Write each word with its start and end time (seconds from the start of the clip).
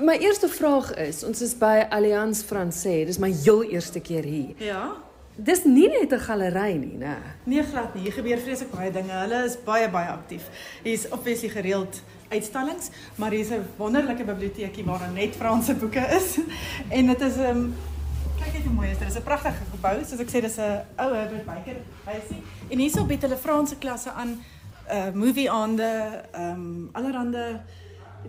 my 0.00 0.16
eerste 0.18 0.48
vraag 0.48 0.94
is, 0.96 1.24
ons 1.24 1.40
is 1.40 1.54
by 1.58 1.84
Allianz 1.92 2.42
Français. 2.44 3.04
Dis 3.06 3.18
my 3.20 3.30
heel 3.42 3.62
eerste 3.62 4.00
keer 4.00 4.24
hier. 4.24 4.54
Ja. 4.56 4.92
Dis 5.36 5.64
nie 5.64 5.88
net 5.88 6.12
'n 6.12 6.18
galery 6.18 6.76
nie, 6.76 6.96
né? 6.96 7.16
Nee, 7.44 7.62
glad 7.62 7.94
nie. 7.94 8.02
Hier 8.02 8.12
gebeur 8.12 8.38
vreeslik 8.38 8.70
baie 8.70 8.90
dinge. 8.90 9.12
Hulle 9.12 9.44
is 9.44 9.56
baie 9.64 9.88
baie 9.90 10.08
aktief. 10.08 10.42
Hier's 10.82 11.08
obviously 11.10 11.48
gereeld 11.48 12.02
uitstallings, 12.28 12.90
maar 13.14 13.30
hier's 13.30 13.50
'n 13.50 13.64
wonderlike 13.76 14.24
biblioteekie 14.24 14.84
waar 14.84 15.10
net 15.12 15.36
Franse 15.36 15.74
boeke 15.74 16.06
is. 16.16 16.38
En 16.96 17.06
dit 17.06 17.20
is 17.20 17.36
'n 17.36 17.40
um, 17.40 17.46
ehm, 17.46 17.70
kyk 18.44 18.52
net 18.52 18.64
hoe 18.64 18.72
mooi 18.72 18.90
is 18.90 18.98
dit. 18.98 19.06
Dit 19.06 19.16
is 19.16 19.22
'n 19.22 19.24
pragtige 19.24 19.64
gebou. 19.70 20.04
Soos 20.04 20.20
ek 20.20 20.28
sê, 20.28 20.40
dis 20.40 20.56
'n 20.56 20.84
ou 20.96 21.14
Herbert 21.14 21.44
Baker 21.44 21.76
huisie. 22.04 22.42
En 22.68 22.78
hierso 22.78 23.04
bied 23.04 23.22
hulle 23.22 23.36
Franse 23.36 23.76
klasse 23.78 24.10
aan 24.10 24.42
uh 24.90 25.12
movie 25.14 25.50
aande, 25.50 26.22
ehm 26.32 26.50
um, 26.50 26.88
allerhande 26.92 27.60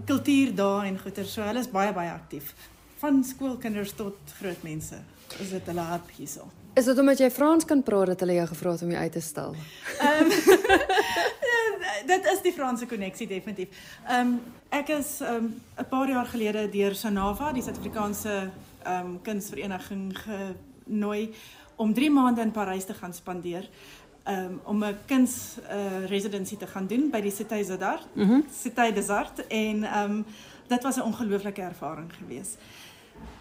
kultuur 0.05 0.55
daar 0.55 0.85
en 0.85 0.99
goeie. 0.99 1.25
So 1.25 1.41
hulle 1.41 1.59
is 1.59 1.69
baie 1.71 1.93
baie 1.93 2.11
aktief. 2.11 2.53
Van 3.01 3.23
skoolkinders 3.23 3.93
tot 3.97 4.17
groot 4.39 4.63
mense. 4.63 4.97
Is 5.39 5.49
dit 5.49 5.65
hulle 5.65 5.85
hart 5.91 6.09
hierso. 6.17 6.49
Is 6.73 6.85
dit 6.87 6.99
omdat 6.99 7.19
jy 7.19 7.27
Frans 7.31 7.65
kan 7.67 7.83
praat 7.83 8.13
dat 8.13 8.21
hulle 8.23 8.37
jou 8.37 8.47
gevra 8.47 8.71
het 8.71 8.81
om 8.85 8.91
jou 8.93 9.01
uit 9.01 9.11
te 9.11 9.21
stel? 9.21 9.55
Ehm 9.99 10.23
um, 10.23 10.29
dit 12.13 12.27
is 12.31 12.41
die 12.41 12.53
Franse 12.55 12.85
koneksie 12.87 13.27
definitief. 13.27 13.81
Ehm 14.07 14.19
um, 14.19 14.37
ek 14.69 14.93
is 14.95 15.17
ehm 15.21 15.35
um, 15.35 15.49
'n 15.77 15.89
paar 15.89 16.09
jaar 16.09 16.25
gelede 16.25 16.69
deur 16.69 16.95
Sanava, 16.95 17.51
die 17.51 17.63
Suid-Afrikaanse 17.63 18.35
ehm 18.83 19.05
um, 19.05 19.19
kunsvereniging 19.21 20.15
genooi 20.23 21.33
om 21.75 21.93
3 21.93 22.11
maande 22.11 22.41
in 22.41 22.51
Parys 22.51 22.85
te 22.85 22.93
gaan 22.93 23.13
spandeer. 23.13 23.69
Um, 24.27 24.59
om 24.63 24.83
'n 24.83 24.97
kuns 25.05 25.57
uh, 25.65 26.05
residency 26.05 26.57
te 26.57 26.67
gaan 26.67 26.87
doen 26.87 27.09
by 27.09 27.21
die 27.21 27.31
Cité 27.31 27.57
des 27.57 27.79
Arts. 27.79 28.05
Mm 28.13 28.43
Cité 28.53 28.91
des 28.93 29.09
Arts 29.09 29.41
en 29.47 29.83
ehm 29.83 30.11
um, 30.11 30.25
dit 30.67 30.83
was 30.83 30.95
'n 30.95 31.01
ongelooflike 31.01 31.61
ervaring 31.61 32.13
geweest. 32.13 32.57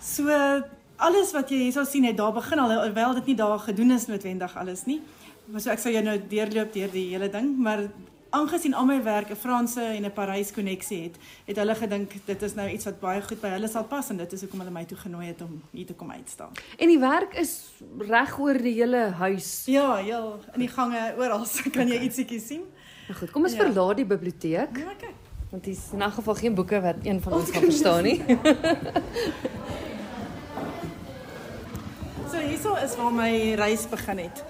So 0.01 0.29
alles 0.97 1.33
wat 1.33 1.51
jy 1.51 1.57
hier 1.57 1.73
sou 1.73 1.85
sien 1.85 2.05
het 2.05 2.16
daar 2.16 2.32
begin 2.32 2.59
al 2.59 2.73
alhoewel 2.73 3.15
dit 3.15 3.27
nie 3.27 3.37
daar 3.37 3.59
gedoen 3.59 3.90
is 3.90 4.07
noodwendig 4.07 4.57
alles 4.57 4.85
nie. 4.85 5.01
Maar 5.45 5.60
so 5.60 5.71
ek 5.71 5.79
sou 5.79 5.93
jou 5.93 6.02
nou 6.05 6.16
deurloop 6.29 6.73
deur 6.73 6.90
die 6.93 7.09
hele 7.12 7.29
ding, 7.33 7.57
maar 7.59 7.88
aangesien 8.31 8.75
al 8.75 8.87
my 8.87 9.03
werk 9.03 9.31
'n 9.31 9.37
Franse 9.37 9.83
en 9.83 10.05
'n 10.05 10.13
Parys 10.13 10.53
koneksie 10.53 11.03
het, 11.03 11.17
het 11.45 11.57
hulle 11.57 11.75
gedink 11.75 12.13
dit 12.25 12.43
is 12.43 12.55
nou 12.55 12.69
iets 12.69 12.85
wat 12.85 13.01
baie 13.01 13.23
goed 13.23 13.41
by 13.41 13.49
hulle 13.49 13.69
sal 13.69 13.85
pas 13.85 14.11
en 14.11 14.17
dit 14.17 14.33
is 14.33 14.41
hoekom 14.41 14.59
hulle 14.59 14.71
my 14.71 14.85
toe 14.85 14.97
genooi 14.97 15.27
het 15.27 15.41
om 15.41 15.63
hier 15.71 15.87
te 15.87 15.95
kom 15.95 16.11
uitstaan. 16.11 16.53
En 16.79 16.89
die 16.89 16.99
werk 16.99 17.35
is 17.35 17.71
reg 17.99 18.39
oor 18.39 18.59
die 18.59 18.75
hele 18.75 19.11
huis. 19.11 19.63
Ja, 19.67 19.97
heel 19.97 20.41
in 20.55 20.61
die 20.61 20.69
gange 20.69 21.15
oral 21.19 21.47
kan 21.77 21.89
jy 21.89 21.99
ietsiekie 22.01 22.41
sien. 22.41 22.63
Nou 23.09 23.19
goed, 23.19 23.31
kom 23.31 23.43
ons 23.43 23.53
ja. 23.53 23.65
verlaat 23.65 23.97
die 23.97 24.07
biblioteek. 24.07 24.77
Ja, 24.79 24.95
kyk. 24.99 25.15
Want 25.51 25.65
dit 25.65 25.77
is 25.77 25.93
in 25.93 26.03
'n 26.03 26.11
geval 26.11 26.35
geen 26.35 26.55
boeke 26.55 26.81
wat 26.81 26.97
een 27.03 27.21
van 27.21 27.33
ons 27.33 27.51
kan 27.51 27.63
verstaan 27.63 28.03
nie. 28.03 28.23
So 32.31 32.39
hierso 32.39 32.75
is 32.75 32.97
waar 32.97 33.13
my 33.13 33.55
reis 33.55 33.89
begin 33.89 34.19
het. 34.19 34.45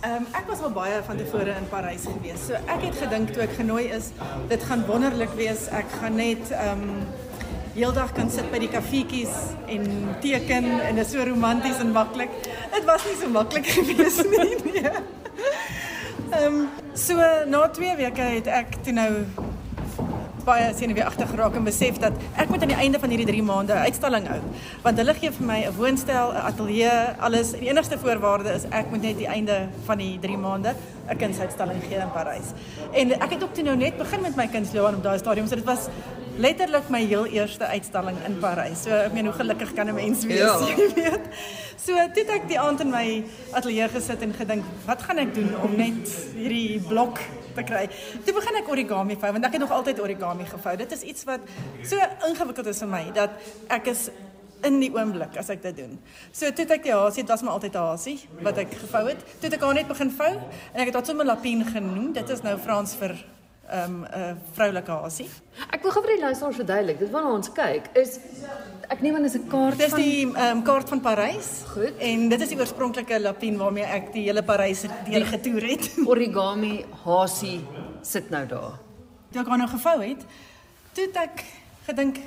Ehm 0.00 0.14
um, 0.14 0.26
ek 0.30 0.44
was 0.46 0.60
al 0.62 0.70
baie 0.70 0.98
van 1.02 1.16
tevore 1.18 1.54
in 1.58 1.64
Parys 1.68 2.04
gewees. 2.06 2.44
So 2.46 2.54
ek 2.70 2.84
het 2.84 2.98
gedink 3.00 3.32
toe 3.34 3.42
ek 3.42 3.56
genooi 3.58 3.88
is, 3.96 4.12
dit 4.46 4.62
gaan 4.68 4.84
wonderlik 4.86 5.32
wees. 5.34 5.64
Ek 5.74 5.90
gaan 5.98 6.14
net 6.20 6.52
ehm 6.54 6.84
um, 6.84 7.00
heeldag 7.74 8.12
kan 8.14 8.30
sit 8.30 8.46
by 8.52 8.60
die 8.62 8.70
kafeetjies 8.70 9.34
en 9.66 9.88
teken 10.22 10.68
en 10.70 11.00
dit 11.00 11.02
is 11.02 11.10
so 11.16 11.26
romanties 11.26 11.82
en 11.82 11.90
maklik. 11.96 12.30
Dit 12.76 12.86
was 12.86 13.08
nie 13.10 13.16
so 13.18 13.30
maklik 13.34 13.66
gewees 13.74 14.22
nie. 14.30 14.54
Nee. 14.70 14.94
Ehm 16.30 16.46
um, 16.46 16.62
so 16.94 17.18
na 17.50 17.66
2 17.66 17.98
weke 17.98 18.30
het 18.38 18.54
ek 18.62 18.78
toe 18.86 18.94
nou 18.94 19.10
baie 20.48 20.68
senuweeagtig 20.76 21.30
geraak 21.32 21.56
en 21.58 21.66
besef 21.66 21.98
dat 22.02 22.12
ek 22.40 22.48
moet 22.52 22.64
aan 22.64 22.72
die 22.72 22.80
einde 22.84 23.00
van 23.02 23.12
hierdie 23.12 23.28
3 23.28 23.42
maande 23.50 23.74
'n 23.74 23.86
uitstalling 23.88 24.28
hou. 24.32 24.40
Want 24.84 25.00
hulle 25.02 25.14
gee 25.20 25.30
vir 25.38 25.46
my 25.46 25.58
'n 25.66 25.74
woonstel, 25.76 26.32
'n 26.32 26.44
ateljee, 26.50 26.96
alles. 27.20 27.52
Die 27.52 27.68
enigste 27.68 27.98
voorwaarde 27.98 28.54
is 28.58 28.64
ek 28.70 28.90
moet 28.90 29.02
net 29.02 29.18
die 29.18 29.26
einde 29.26 29.68
van 29.86 29.98
die 29.98 30.18
3 30.20 30.38
maande 30.38 30.74
'n 31.08 31.16
kunsuitstalling 31.16 31.80
gee 31.88 31.98
in 31.98 32.12
Parys. 32.12 32.52
En 32.92 33.12
ek 33.12 33.30
het 33.30 33.42
ook 33.42 33.54
toe 33.54 33.64
nou 33.64 33.76
net 33.76 33.98
begin 33.98 34.20
met 34.20 34.36
my 34.36 34.46
kunstloopbaan 34.46 34.94
op 34.94 35.02
daai 35.02 35.18
stadium, 35.18 35.46
so 35.46 35.54
dit 35.54 35.64
was 35.64 35.88
letterlik 36.38 36.88
my 36.88 37.00
heel 37.02 37.26
eerste 37.26 37.66
uitstalling 37.66 38.16
in 38.26 38.38
Parys. 38.38 38.84
So 38.86 38.94
ek 38.94 39.14
meen 39.16 39.26
hoe 39.26 39.34
gelukkig 39.34 39.72
kan 39.74 39.88
'n 39.90 39.94
mens 39.94 40.24
wees, 40.24 40.38
ja. 40.38 40.58
jy 40.70 40.88
weet. 40.94 41.26
So 41.76 41.92
toe 41.94 42.22
het 42.22 42.30
ek 42.30 42.48
die 42.48 42.60
aand 42.60 42.80
in 42.80 42.90
my 42.90 43.24
ateljee 43.52 43.88
gesit 43.88 44.22
en 44.22 44.34
gedink, 44.34 44.64
wat 44.86 45.02
gaan 45.02 45.18
ek 45.18 45.34
doen 45.34 45.50
om 45.62 45.74
net 45.76 46.14
hierdie 46.36 46.80
blok 46.80 47.18
te 47.54 47.62
kry. 47.62 47.88
Toe 48.24 48.34
begin 48.34 48.60
ek 48.60 48.70
origami 48.70 49.16
vou 49.18 49.32
want 49.32 49.44
ek 49.44 49.56
het 49.56 49.60
nog 49.60 49.74
altyd 49.74 50.00
origami 50.00 50.46
gevou. 50.46 50.76
Dit 50.76 50.92
is 50.92 51.02
iets 51.02 51.24
wat 51.24 51.40
so 51.82 51.96
ingewikkeld 52.28 52.66
is 52.66 52.82
vir 52.84 52.88
my 52.88 53.04
dat 53.14 53.30
ek 53.68 53.90
is 53.94 54.10
in 54.66 54.80
die 54.82 54.90
oomblik 54.94 55.36
as 55.38 55.50
ek 55.54 55.62
dit 55.62 55.76
doen. 55.76 55.98
So 56.32 56.50
toe 56.50 56.66
het 56.66 56.76
ek 56.78 56.86
die 56.86 56.94
hasie, 56.94 57.22
dit 57.22 57.30
was 57.30 57.42
maar 57.42 57.58
altyd 57.58 57.74
'n 57.74 57.88
hasie 57.90 58.18
wat 58.42 58.58
ek 58.58 58.74
gevou 58.74 59.08
het. 59.08 59.18
Toe 59.40 59.50
het 59.50 59.54
ek 59.54 59.62
haar 59.62 59.74
net 59.74 59.88
begin 59.88 60.10
vou 60.10 60.34
en 60.74 60.80
ek 60.80 60.86
het 60.86 60.94
dit 60.94 61.06
sommer 61.06 61.26
lapien 61.26 61.64
genoem. 61.64 62.12
Dit 62.12 62.30
is 62.30 62.42
nou 62.42 62.58
Frans 62.58 62.94
vir 62.94 63.16
um, 63.72 64.00
'n 64.02 64.20
uh, 64.20 64.32
vroulike 64.52 64.90
hasie. 64.90 65.28
Ek 65.70 65.82
wil 65.82 65.90
gou 65.90 66.02
vir 66.02 66.14
die 66.14 66.22
luisteraars 66.22 66.56
verduidelik. 66.56 66.98
Dit 66.98 67.10
waarna 67.10 67.32
ons 67.34 67.52
kyk 67.52 67.90
is 67.94 68.18
ek 68.88 69.00
neem 69.04 69.14
aan 69.14 69.22
dis 69.22 69.36
'n 69.36 69.48
kaart 69.48 69.78
dis 69.78 69.90
van 69.90 70.00
Dis 70.00 70.06
die 70.06 70.26
ehm 70.26 70.56
um, 70.56 70.62
kaart 70.62 70.88
van 70.88 71.00
Parys. 71.00 71.50
Goed. 71.74 71.94
En 71.98 72.28
dit 72.28 72.40
is 72.40 72.48
die 72.48 72.58
oorspronklike 72.58 73.20
lapien 73.20 73.56
waarmee 73.56 73.84
ek 73.84 74.12
die 74.12 74.24
hele 74.28 74.42
Parys 74.42 74.84
deur 75.06 75.26
getoer 75.26 75.62
het. 75.62 75.90
Origami 76.12 76.84
hasie 77.04 77.60
sit 78.02 78.30
nou 78.30 78.46
daar. 78.46 78.78
Toe 79.30 79.40
ek 79.40 79.48
haar 79.48 79.58
nou 79.58 79.68
gevou 79.68 80.00
het, 80.02 80.24
toe 80.92 81.08
ek 81.12 81.44
gedink 81.86 82.18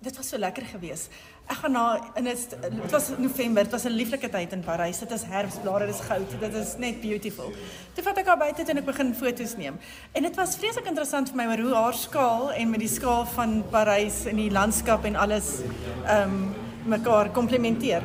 dit 0.00 0.16
was 0.16 0.28
so 0.28 0.38
lekker 0.38 0.64
geweest. 0.64 1.10
Ek 1.46 1.60
gaan 1.62 1.76
na 1.76 1.84
in 2.18 2.26
dit 2.26 2.54
dit 2.58 2.90
was 2.90 3.12
November, 3.22 3.62
dit 3.62 3.72
was 3.72 3.84
'n 3.84 3.94
lieflike 3.94 4.28
tyd 4.28 4.52
in 4.52 4.62
Parys. 4.64 4.98
Dit 4.98 5.10
is 5.10 5.22
herfsblare, 5.22 5.86
dit 5.86 5.94
is 5.94 6.00
goud, 6.00 6.40
dit 6.40 6.54
is 6.54 6.76
net 6.78 7.00
beautiful. 7.00 7.52
Toe 7.94 8.04
vat 8.04 8.18
ek 8.18 8.26
haar 8.26 8.38
buite 8.38 8.64
en 8.66 8.78
ek 8.78 8.84
begin 8.84 9.14
foto's 9.14 9.56
neem. 9.56 9.78
En 10.12 10.22
dit 10.22 10.36
was 10.36 10.56
vreeslik 10.56 10.86
interessant 10.86 11.28
vir 11.28 11.36
my 11.36 11.60
hoe 11.60 11.74
haar 11.74 11.94
skaal 11.94 12.52
en 12.52 12.70
met 12.70 12.80
die 12.80 12.88
skaal 12.88 13.26
van 13.26 13.62
Parys 13.70 14.26
en 14.26 14.36
die 14.36 14.50
landskap 14.50 15.04
en 15.04 15.16
alles 15.16 15.60
ehm 16.06 16.22
um, 16.22 16.54
mekaar 16.86 17.30
komplementeer. 17.30 18.02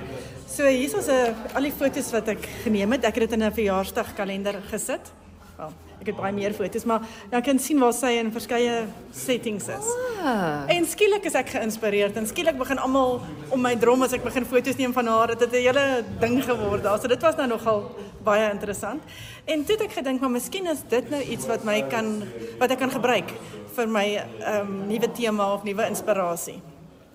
So 0.48 0.66
hier 0.66 0.98
is 0.98 1.08
'n 1.08 1.36
al 1.56 1.62
die 1.62 1.72
foto's 1.72 2.12
wat 2.12 2.28
ek 2.28 2.46
geneem 2.64 2.92
het. 2.92 3.06
Ek 3.06 3.16
het 3.16 3.30
dit 3.30 3.40
in 3.40 3.44
'n 3.44 3.54
verjaarsdagkalender 3.54 4.62
gesit. 4.70 5.12
Wel, 5.58 5.74
ek 6.02 6.10
het 6.10 6.18
baie 6.18 6.34
meer 6.34 6.54
foto's, 6.58 6.86
maar 6.90 7.06
jy 7.30 7.42
kan 7.46 7.60
sien 7.62 7.80
waar 7.82 7.94
sy 7.94 8.16
in 8.18 8.32
verskeie 8.34 8.88
settings 9.14 9.68
is. 9.70 9.90
Ah. 10.22 10.66
En 10.74 10.88
skielik 10.90 11.28
is 11.30 11.38
ek 11.38 11.54
geïnspireerd 11.54 12.18
en 12.18 12.30
skielik 12.30 12.58
begin 12.58 12.82
almal 12.82 13.20
om 13.54 13.62
my 13.62 13.76
drom 13.80 14.02
as 14.02 14.16
ek 14.18 14.26
begin 14.26 14.48
foto's 14.50 14.80
neem 14.82 14.96
van 14.98 15.10
haar. 15.12 15.36
Dit 15.36 15.46
het 15.46 15.54
'n 15.54 15.64
hele 15.68 16.04
ding 16.20 16.42
geword. 16.44 16.86
Also 16.86 17.08
dit 17.08 17.22
was 17.22 17.36
nou 17.36 17.48
nogal 17.48 17.96
baie 18.24 18.50
interessant. 18.50 19.04
En 19.46 19.64
toe 19.66 19.76
het 19.76 19.86
ek 19.86 19.98
gedink, 20.02 20.22
maar 20.22 20.30
miskien 20.30 20.68
is 20.68 20.82
dit 20.90 21.10
nou 21.10 21.22
iets 21.22 21.46
wat 21.46 21.64
my 21.64 21.82
kan 21.88 22.24
wat 22.60 22.72
ek 22.72 22.80
kan 22.80 22.92
gebruik 22.92 23.30
vir 23.76 23.88
my 23.88 24.08
ehm 24.16 24.60
um, 24.60 24.88
nuwe 24.88 25.12
tema 25.12 25.54
of 25.54 25.64
nuwe 25.64 25.86
inspirasie. 25.88 26.62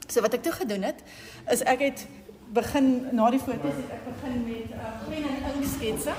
So 0.06 0.20
wat 0.20 0.34
ek 0.34 0.42
toe 0.42 0.52
gedoen 0.52 0.82
het, 0.82 1.02
is 1.50 1.62
ek 1.62 1.80
het 1.80 2.06
begin 2.54 3.08
na 3.12 3.30
die 3.30 3.40
foto's 3.42 3.74
het 3.74 3.90
ek 3.98 4.04
begin 4.06 4.44
met 4.46 4.70
'n 4.70 4.78
uh, 4.78 5.08
pen 5.08 5.24
en 5.26 5.54
ink 5.54 5.64
sketse. 5.66 6.12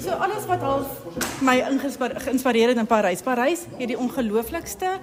So 0.00 0.16
alles 0.16 0.46
wat 0.48 0.62
al 0.64 0.86
my 1.44 1.58
geïnspireer 1.60 2.72
het 2.72 2.78
in 2.80 2.88
Parys. 2.88 3.20
Parys 3.24 3.66
het 3.76 3.90
die 3.90 3.98
ongelooflikste 3.98 4.94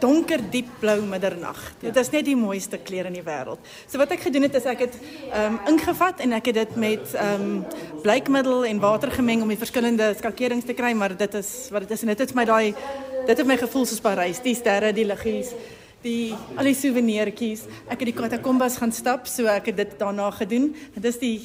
donker 0.00 0.40
diep 0.50 0.68
blou 0.80 0.96
middernag. 1.04 1.58
Dit 1.80 1.96
is 1.96 2.10
net 2.12 2.24
die 2.24 2.36
mooiste 2.36 2.78
kleur 2.78 3.08
in 3.08 3.16
die 3.16 3.24
wêreld. 3.24 3.60
So 3.88 4.00
wat 4.00 4.12
ek 4.16 4.26
gedoen 4.28 4.48
het 4.48 4.56
is 4.56 4.68
ek 4.68 4.86
het 4.86 4.96
ehm 4.96 5.58
um, 5.58 5.60
ingevat 5.74 6.20
en 6.24 6.36
ek 6.36 6.52
het 6.52 6.60
dit 6.62 6.76
met 6.76 7.14
ehm 7.14 7.46
um, 7.46 7.64
bleikmiddel 8.04 8.64
en 8.64 8.80
water 8.80 9.12
gemeng 9.12 9.44
om 9.44 9.52
die 9.52 9.60
verskillende 9.60 10.14
skakerings 10.16 10.64
te 10.64 10.76
kry, 10.76 10.92
maar 10.92 11.16
dit 11.16 11.34
is 11.34 11.68
wat 11.72 11.84
dit 11.84 11.96
is 11.96 12.04
en 12.04 12.14
dit 12.14 12.24
het 12.24 12.34
my 12.34 12.44
daai 12.44 12.74
dit 13.26 13.38
het 13.38 13.46
my 13.46 13.56
gevoel 13.58 13.86
soos 13.86 14.00
Parys, 14.00 14.40
die 14.42 14.54
sterre, 14.54 14.92
die 14.94 15.04
liggies 15.04 15.52
die 16.06 16.34
al 16.56 16.68
die 16.70 16.76
souvenirtjies. 16.78 17.66
Ek 17.90 18.00
het 18.00 18.10
die 18.10 18.16
katakombas 18.16 18.78
gaan 18.80 18.94
stap, 18.94 19.26
so 19.30 19.50
ek 19.50 19.72
het 19.72 19.80
dit 19.82 19.96
daarna 20.00 20.30
gedoen. 20.38 20.70
Dit 20.94 21.10
is 21.12 21.18
die 21.22 21.36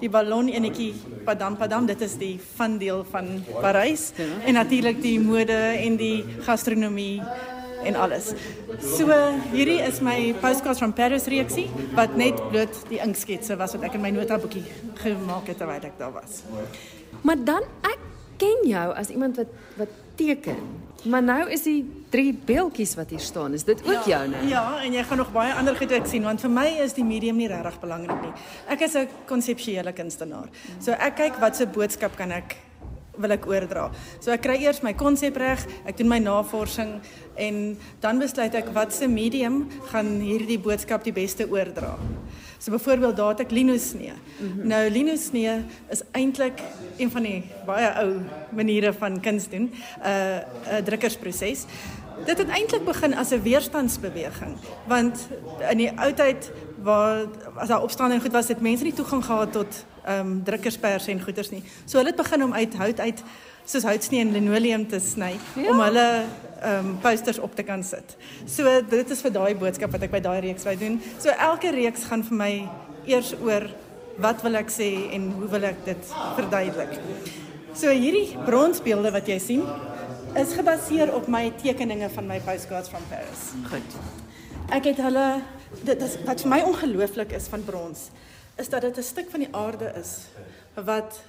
die 0.00 0.08
ballon 0.08 0.48
enetjie 0.48 0.94
Padam 1.26 1.58
Padam, 1.60 1.84
dit 1.88 2.00
is 2.00 2.14
die 2.20 2.34
van 2.56 2.78
deel 2.80 3.02
van 3.12 3.42
Parys 3.60 4.10
en 4.16 4.56
natuurlik 4.56 5.02
die 5.04 5.18
mode 5.20 5.58
en 5.76 5.98
die 6.00 6.24
gastronomie 6.46 7.20
en 7.84 7.96
alles. 7.96 8.32
So 8.80 9.08
hierdie 9.52 9.80
is 9.84 10.00
my 10.04 10.32
postcards 10.40 10.80
from 10.80 10.94
Paris 10.96 11.28
reeksie 11.32 11.68
wat 11.96 12.16
net 12.16 12.40
bloot 12.48 12.80
die 12.88 13.00
inksketse 13.04 13.56
was 13.60 13.76
wat 13.76 13.88
ek 13.90 13.98
in 13.98 14.04
my 14.04 14.12
notaboekie 14.14 14.64
gemaak 15.02 15.52
het 15.52 15.60
terwyl 15.60 15.90
ek 15.90 15.98
daar 16.00 16.14
was. 16.16 16.42
Maar 17.26 17.44
dan 17.44 17.68
ek 17.88 18.09
ken 18.40 18.64
jou 18.68 18.86
as 18.96 19.12
iemand 19.12 19.40
wat 19.40 19.58
wat 19.80 19.98
teken. 20.20 20.56
Maar 21.08 21.22
nou 21.24 21.44
is 21.48 21.62
die 21.64 21.80
drie 22.12 22.32
beeldjies 22.34 22.92
wat 22.98 23.12
hier 23.14 23.22
staan. 23.24 23.54
Is 23.56 23.64
dit 23.64 23.80
ook 23.86 24.04
ja, 24.04 24.18
joune? 24.18 24.42
Ja, 24.48 24.64
en 24.84 24.92
jy 24.92 25.04
gaan 25.08 25.22
nog 25.22 25.30
baie 25.32 25.54
ander 25.56 25.76
goed 25.76 25.92
ook 25.96 26.08
sien 26.08 26.26
want 26.28 26.42
vir 26.44 26.52
my 26.52 26.66
is 26.84 26.92
die 26.96 27.04
medium 27.04 27.40
nie 27.40 27.48
regtig 27.48 27.78
belangrik 27.80 28.20
nie. 28.26 28.32
Ek 28.68 28.84
is 28.84 28.96
'n 28.96 29.08
konseptuele 29.26 29.92
kunstenaar. 29.92 30.48
So 30.80 30.92
ek 30.92 31.16
kyk 31.16 31.40
wat 31.40 31.56
se 31.56 31.66
boodskap 31.66 32.16
kan 32.16 32.30
ek 32.30 32.56
wil 33.20 33.30
ek 33.30 33.46
oordra. 33.46 33.90
So 34.20 34.32
ek 34.32 34.42
kry 34.42 34.56
eers 34.64 34.82
my 34.82 34.92
konsep 34.92 35.36
reg, 35.36 35.64
ek 35.84 35.96
doen 35.96 36.08
my 36.08 36.18
navorsing 36.18 37.00
en 37.36 37.78
dan 38.00 38.18
besluit 38.18 38.54
ek 38.54 38.72
watse 38.74 39.08
medium 39.08 39.68
gaan 39.92 40.20
hierdie 40.20 40.58
boodskap 40.58 41.04
die 41.04 41.12
beste 41.12 41.48
oordra. 41.48 41.98
So 42.60 42.70
byvoorbeeld 42.70 43.16
daar 43.16 43.28
het 43.28 43.40
ek 43.40 43.50
linosnee. 43.50 44.12
Mm 44.12 44.52
-hmm. 44.52 44.66
Nou 44.66 44.90
linosnee 44.90 45.64
is 45.88 46.02
eintlik 46.10 46.60
een 46.96 47.10
van 47.10 47.22
die 47.22 47.44
baie 47.66 47.92
ou 47.94 48.20
maniere 48.52 48.92
van 48.92 49.20
kuns 49.20 49.48
doen, 49.48 49.72
'n 49.72 50.06
uh, 50.06 50.78
'n 50.78 50.84
drukkersproses. 50.84 51.64
Dit 52.24 52.38
het 52.38 52.48
eintlik 52.48 52.84
begin 52.84 53.14
as 53.14 53.30
'n 53.30 53.42
weerstandsbeweging, 53.42 54.56
want 54.86 55.28
in 55.70 55.76
die 55.76 55.92
ou 55.98 56.12
tyd 56.12 56.52
waar 56.82 57.24
as 57.56 57.68
daar 57.68 57.82
opstanding 57.82 58.22
goed 58.22 58.32
was, 58.32 58.48
het 58.48 58.60
mense 58.60 58.84
nie 58.84 58.92
toegang 58.92 59.24
gehad 59.24 59.52
tot 59.52 59.84
ehm 60.04 60.26
um, 60.26 60.44
drukkerspers 60.44 61.06
en 61.06 61.22
goeders 61.22 61.50
nie. 61.50 61.62
So 61.84 61.96
hulle 61.96 62.08
het 62.08 62.22
begin 62.22 62.44
om 62.44 62.52
uit 62.52 62.74
hout 62.74 63.00
uit 63.00 63.22
soos 63.64 63.84
houtsnee 63.84 64.20
en 64.24 64.32
linoleum 64.32 64.86
te 64.88 65.00
sny 65.00 65.34
ja. 65.56 65.70
om 65.70 65.80
hulle 65.80 66.06
ehm 66.60 66.86
um, 66.86 66.96
posters 67.00 67.38
op 67.40 67.54
te 67.56 67.62
kan 67.64 67.82
sit. 67.82 68.16
So 68.44 68.68
dit 68.90 69.10
is 69.10 69.22
vir 69.24 69.32
daai 69.32 69.54
boodskap 69.56 69.92
wat 69.94 70.02
ek 70.04 70.12
by 70.12 70.20
daai 70.20 70.40
reeks 70.44 70.66
wou 70.68 70.74
doen. 70.76 70.98
So 71.18 71.32
elke 71.32 71.72
reeks 71.72 72.04
gaan 72.10 72.24
vir 72.26 72.36
my 72.36 72.52
eers 73.08 73.32
oor 73.40 73.64
wat 74.20 74.42
wil 74.44 74.58
ek 74.60 74.68
sê 74.72 74.90
en 75.16 75.30
hoe 75.38 75.48
wil 75.54 75.64
ek 75.70 75.80
dit 75.86 76.12
verduidelik. 76.36 76.98
So 77.72 77.88
hierdie 77.88 78.36
bronsbeelde 78.44 79.12
wat 79.14 79.28
jy 79.30 79.38
sien 79.40 79.64
is 80.38 80.52
gebaseer 80.54 81.14
op 81.16 81.30
my 81.32 81.48
tekeninge 81.62 82.10
van 82.12 82.28
my 82.28 82.38
postcards 82.44 82.92
van 82.92 83.02
Paris. 83.08 83.46
Goed. 83.70 83.96
Ek 84.70 84.90
het 84.92 85.00
hulle 85.02 85.26
dit 85.86 86.02
is 86.02 86.18
wat 86.26 86.44
vir 86.44 86.50
my 86.50 86.60
ongelooflik 86.66 87.32
is 87.38 87.48
van 87.50 87.64
brons 87.64 88.10
is 88.60 88.68
dat 88.68 88.82
dit 88.82 88.98
'n 88.98 89.02
stuk 89.02 89.30
van 89.30 89.40
die 89.40 89.54
aarde 89.54 89.92
is 89.96 90.28
wat 90.74 91.22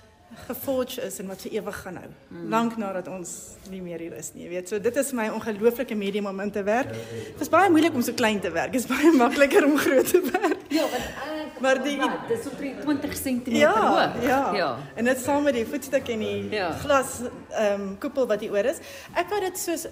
geforge 0.47 1.01
is 1.01 1.19
en 1.19 1.27
wat 1.27 1.41
vir 1.41 1.51
ewig 1.59 1.77
gaan 1.83 1.97
hou. 1.99 2.09
Mm. 2.27 2.49
Lank 2.49 2.77
nadat 2.77 3.07
ons 3.11 3.31
nie 3.69 3.81
meer 3.83 3.99
hier 3.99 4.13
is 4.17 4.31
nie, 4.33 4.45
jy 4.45 4.49
weet. 4.55 4.69
So 4.71 4.79
dit 4.79 4.95
is 4.95 5.11
my 5.17 5.27
ongelooflike 5.29 5.95
medium 5.95 6.29
om 6.31 6.39
in 6.39 6.51
te 6.51 6.63
werk. 6.63 6.93
Dit 6.93 7.43
is 7.45 7.51
baie 7.51 7.69
moeilik 7.69 7.95
om 7.97 8.03
so 8.05 8.15
klein 8.17 8.39
te 8.39 8.51
werk. 8.51 8.71
Dit 8.71 8.85
is 8.85 8.89
baie 8.89 9.11
makliker 9.15 9.65
om 9.67 9.77
groot 9.77 10.07
te 10.07 10.21
werk. 10.31 10.63
Ja, 10.71 10.87
want 10.87 11.09
ek 11.35 11.59
maar 11.61 11.81
die 11.83 11.97
wat, 11.99 12.23
dis 12.29 12.47
op 12.49 12.57
20 12.57 13.17
cm 13.21 13.55
ja, 13.59 13.73
hoog. 13.75 14.23
Ja. 14.25 14.39
Ja. 14.55 14.69
En 14.95 15.05
dit 15.05 15.19
saam 15.19 15.43
met 15.43 15.53
die 15.53 15.65
voetstuk 15.67 16.07
en 16.09 16.23
die 16.23 16.49
ja. 16.49 16.71
glas 16.83 17.19
ehm 17.49 17.81
um, 17.81 17.97
koepel 17.99 18.27
wat 18.27 18.39
hier 18.39 18.55
oor 18.55 18.71
is. 18.71 18.79
Ek 19.13 19.29
wou 19.29 19.41
dit 19.43 19.59
soos 19.59 19.87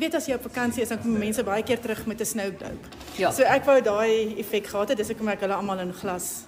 weet 0.00 0.14
as 0.14 0.28
jy 0.28 0.36
op 0.38 0.44
vakansie 0.46 0.84
is 0.84 0.92
dan 0.92 1.00
kom 1.02 1.16
mense 1.18 1.42
baie 1.44 1.64
keer 1.66 1.80
terug 1.80 2.04
met 2.06 2.20
'n 2.20 2.24
snow 2.24 2.52
globe. 2.58 2.94
Ja. 3.16 3.32
So 3.32 3.42
ek 3.42 3.64
wou 3.64 3.80
daai 3.80 4.38
effek 4.38 4.66
gehad 4.66 4.88
het. 4.88 4.98
Dis 4.98 5.08
hoekom 5.08 5.28
ek 5.28 5.40
hulle 5.40 5.54
almal 5.54 5.78
in 5.78 5.92
glas 5.92 6.44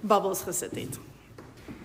bubbles 0.00 0.42
gesit 0.42 0.74
het. 0.74 0.98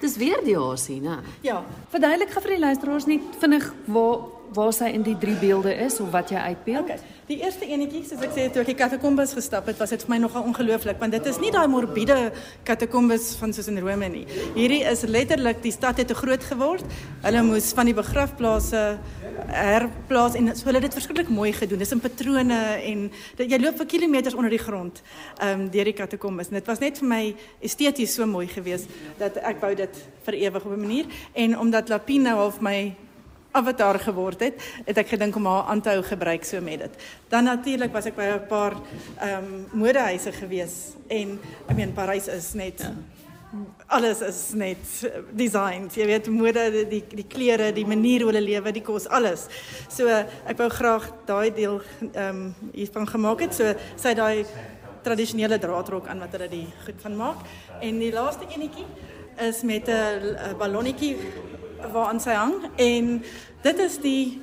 Dis 0.01 0.17
weer 0.17 0.41
die 0.43 0.57
hasie, 0.59 0.99
né? 1.01 1.19
Ja. 1.45 1.63
Verduidelik 1.93 2.33
gou 2.35 2.43
vir 2.43 2.57
die 2.57 2.63
luisteraars 2.65 3.07
net 3.09 3.37
vinnig 3.41 3.69
waar 3.85 4.25
waar 4.55 4.71
sy 4.75 4.89
in 4.93 5.03
die 5.05 5.15
drie 5.19 5.35
beelde 5.39 5.73
is 5.85 5.97
of 5.99 6.11
wat 6.13 6.31
jy 6.31 6.39
uitbeeld. 6.51 6.85
Okay. 6.85 7.13
Die 7.27 7.39
eerste 7.41 7.65
enetjie, 7.65 8.03
soos 8.05 8.21
ek 8.23 8.33
sê, 8.35 8.45
toe 8.53 8.61
ek 8.61 8.69
die 8.71 8.77
katakombes 8.77 9.33
gestap 9.35 9.67
het, 9.69 9.79
was 9.81 9.91
dit 9.95 10.03
vir 10.05 10.13
my 10.13 10.19
nogal 10.21 10.45
ongelooflik 10.47 10.99
want 11.01 11.15
dit 11.15 11.29
is 11.31 11.39
nie 11.41 11.51
daai 11.53 11.65
morbiede 11.71 12.17
katakombes 12.67 13.31
van 13.39 13.55
soos 13.55 13.69
in 13.71 13.81
Rome 13.83 14.09
nie. 14.13 14.23
Hierdie 14.55 14.83
is 14.87 15.03
letterlik 15.09 15.63
die 15.65 15.73
stad 15.75 15.99
het 16.01 16.11
te 16.11 16.17
groot 16.17 16.43
geword. 16.45 16.85
Hulle 17.25 17.43
moes 17.47 17.71
van 17.75 17.89
die 17.89 17.97
begrafplase 17.97 18.85
herplaas 19.47 20.35
en 20.35 20.51
so 20.55 20.67
hulle 20.67 20.79
het 20.79 20.87
dit 20.87 20.97
verskriklik 20.97 21.29
mooi 21.29 21.51
gedoen. 21.53 21.79
Dis 21.81 21.91
in 21.91 22.01
patrone 22.03 22.59
en 22.91 23.05
dit, 23.37 23.47
jy 23.51 23.59
loop 23.61 23.77
vir 23.81 23.89
kilometers 23.95 24.35
onder 24.35 24.53
die 24.53 24.61
grond 24.61 25.01
ehm 25.37 25.65
um, 25.65 25.69
deur 25.69 25.91
die 25.91 25.95
katakombes. 25.97 26.51
En 26.51 26.59
dit 26.59 26.69
was 26.69 26.83
net 26.83 26.99
vir 27.01 27.07
my 27.07 27.23
esteties 27.59 28.15
so 28.15 28.25
mooi 28.25 28.47
geweest 28.47 28.91
dat 29.19 29.37
ek 29.43 29.61
wou 29.63 29.73
dit 29.75 30.03
vir 30.27 30.39
ewig 30.43 30.65
op 30.65 30.71
'n 30.71 30.85
manier 30.85 31.05
en 31.33 31.59
omdat 31.59 31.89
Lapine 31.89 32.29
nou 32.29 32.37
half 32.37 32.61
my 32.61 32.95
avatar 33.51 33.99
geword 33.99 34.39
het, 34.39 34.61
het 34.85 34.97
ek 34.97 35.13
gedink 35.15 35.35
om 35.35 35.45
haar 35.45 35.69
aan 35.71 35.81
te 35.81 35.89
hou 35.89 36.03
gebruik 36.03 36.43
so 36.43 36.61
met 36.61 36.79
dit. 36.79 37.03
Dan 37.31 37.43
natuurlik 37.43 37.93
was 37.93 38.05
ek 38.05 38.15
by 38.15 38.23
'n 38.23 38.47
paar 38.47 38.73
ehm 39.19 39.43
um, 39.43 39.65
modehuise 39.71 40.31
gewees 40.31 40.95
en 41.07 41.39
ek 41.67 41.75
meen 41.75 41.93
Parys 41.93 42.27
is 42.27 42.53
net 42.53 42.79
ja. 42.79 42.93
Alles 43.87 44.21
is 44.21 44.39
net 44.53 45.11
designed. 45.31 45.95
Jy 45.95 46.05
weet 46.09 46.29
mode, 46.33 46.63
die 46.73 46.85
die, 46.89 47.01
die 47.21 47.27
klere, 47.27 47.71
die 47.75 47.85
manier 47.87 48.25
hoe 48.25 48.31
hulle 48.31 48.43
lewe, 48.43 48.73
die 48.75 48.83
kos, 48.85 49.07
alles. 49.07 49.47
So 49.89 50.09
ek 50.09 50.57
wou 50.57 50.69
graag 50.69 51.09
daai 51.29 51.51
deel 51.55 51.81
ehm 52.13 52.29
um, 52.29 52.71
hiervan 52.73 53.07
gemaak 53.07 53.45
het. 53.45 53.53
So 53.57 53.75
sy 53.95 54.15
daai 54.17 54.45
tradisionele 55.05 55.59
draadrok 55.61 56.07
aan 56.09 56.23
wat 56.23 56.33
hulle 56.37 56.49
die 56.49 56.65
goed 56.85 57.01
van 57.03 57.19
maak. 57.19 57.45
En 57.81 57.99
die 58.01 58.13
laaste 58.13 58.47
enetjie 58.49 58.87
is 59.45 59.61
met 59.63 59.89
'n 59.89 60.57
ballonnetjie 60.57 61.15
waaraan 61.91 62.19
sy 62.19 62.33
hang 62.33 62.55
en 62.75 63.23
dit 63.61 63.79
is 63.79 63.97
die 63.97 64.41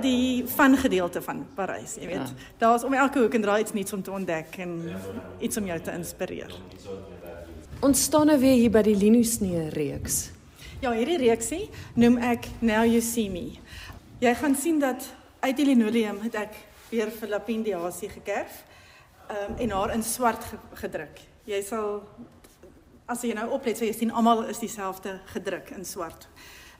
die 0.00 0.44
van 0.56 0.76
gedeelte 0.76 1.22
van 1.22 1.46
Parys, 1.54 1.94
jy 1.94 2.06
weet. 2.06 2.28
Ja. 2.34 2.48
Daar's 2.58 2.84
om 2.84 2.92
elke 2.92 3.18
hoek 3.18 3.34
en 3.34 3.40
draai 3.40 3.60
iets 3.60 3.72
nuuts 3.72 3.92
om 3.92 4.02
te 4.02 4.10
ontdek 4.10 4.56
en 4.58 4.92
iets 5.38 5.56
om 5.56 5.66
jou 5.66 5.80
te 5.80 5.92
inspireer. 5.92 6.52
Ons 7.84 8.02
staan 8.02 8.30
nou 8.30 8.38
weer 8.40 8.54
hier 8.56 8.70
by 8.72 8.80
die 8.80 8.94
Linusnee 8.96 9.66
reeks. 9.74 10.30
Ja, 10.80 10.94
hierdie 10.96 11.18
reeksie 11.20 11.66
noem 12.00 12.14
ek 12.16 12.46
Now 12.64 12.86
You 12.88 13.02
See 13.04 13.28
Me. 13.28 13.58
Jy 14.24 14.30
gaan 14.40 14.54
sien 14.56 14.78
dat 14.80 15.04
uit 15.42 15.58
die 15.58 15.66
linoleum 15.68 16.22
het 16.22 16.38
ek 16.46 16.56
weer 16.88 17.12
vir 17.12 17.28
Lapindiasie 17.34 18.08
gekerf 18.08 18.62
um, 19.28 19.58
en 19.60 19.74
haar 19.76 19.92
in 19.98 20.04
swart 20.06 20.46
gedruk. 20.80 21.20
Jy 21.44 21.60
sal 21.66 22.00
as 23.04 23.26
jy 23.28 23.34
nou 23.36 23.50
oplet, 23.52 23.76
sê 23.76 23.90
jy 23.90 23.98
sien 23.98 24.14
almal 24.16 24.46
is 24.48 24.64
dieselfde 24.64 25.18
gedruk 25.34 25.74
in 25.76 25.84
swart. 25.84 26.24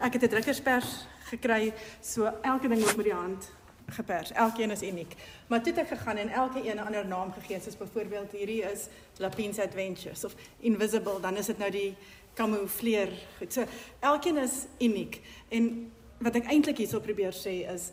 Ek 0.00 0.16
het 0.16 0.24
'n 0.24 0.32
drukkerspers 0.38 1.04
gekry, 1.28 1.74
so 2.00 2.32
elke 2.40 2.72
ding 2.72 2.80
word 2.80 2.96
met 2.96 3.10
die 3.12 3.18
hand 3.20 3.52
gepers. 3.86 4.32
Elkeen 4.32 4.70
is 4.70 4.82
uniek. 4.82 5.14
Maar 5.46 5.62
toe 5.62 5.72
het 5.72 5.82
ek 5.82 5.98
gegaan 5.98 6.16
en 6.16 6.28
elke 6.28 6.68
een 6.68 6.76
'n 6.76 6.86
ander 6.86 7.06
naam 7.06 7.32
gegee, 7.32 7.60
soos 7.60 7.76
byvoorbeeld 7.76 8.32
hierdie 8.32 8.62
is 8.62 8.88
Lapin's 9.16 9.58
Adventures 9.58 10.24
of 10.24 10.34
Invisible, 10.60 11.20
dan 11.20 11.36
is 11.36 11.46
dit 11.46 11.58
nou 11.58 11.70
die 11.70 11.96
kamoufleer. 12.34 13.12
Goed. 13.38 13.52
So 13.52 13.64
elkeen 14.00 14.36
is 14.36 14.66
uniek. 14.78 15.20
En 15.48 15.92
wat 16.18 16.34
ek 16.34 16.46
eintlik 16.46 16.76
hierso 16.76 17.00
probeer 17.00 17.32
sê 17.32 17.64
is 17.74 17.90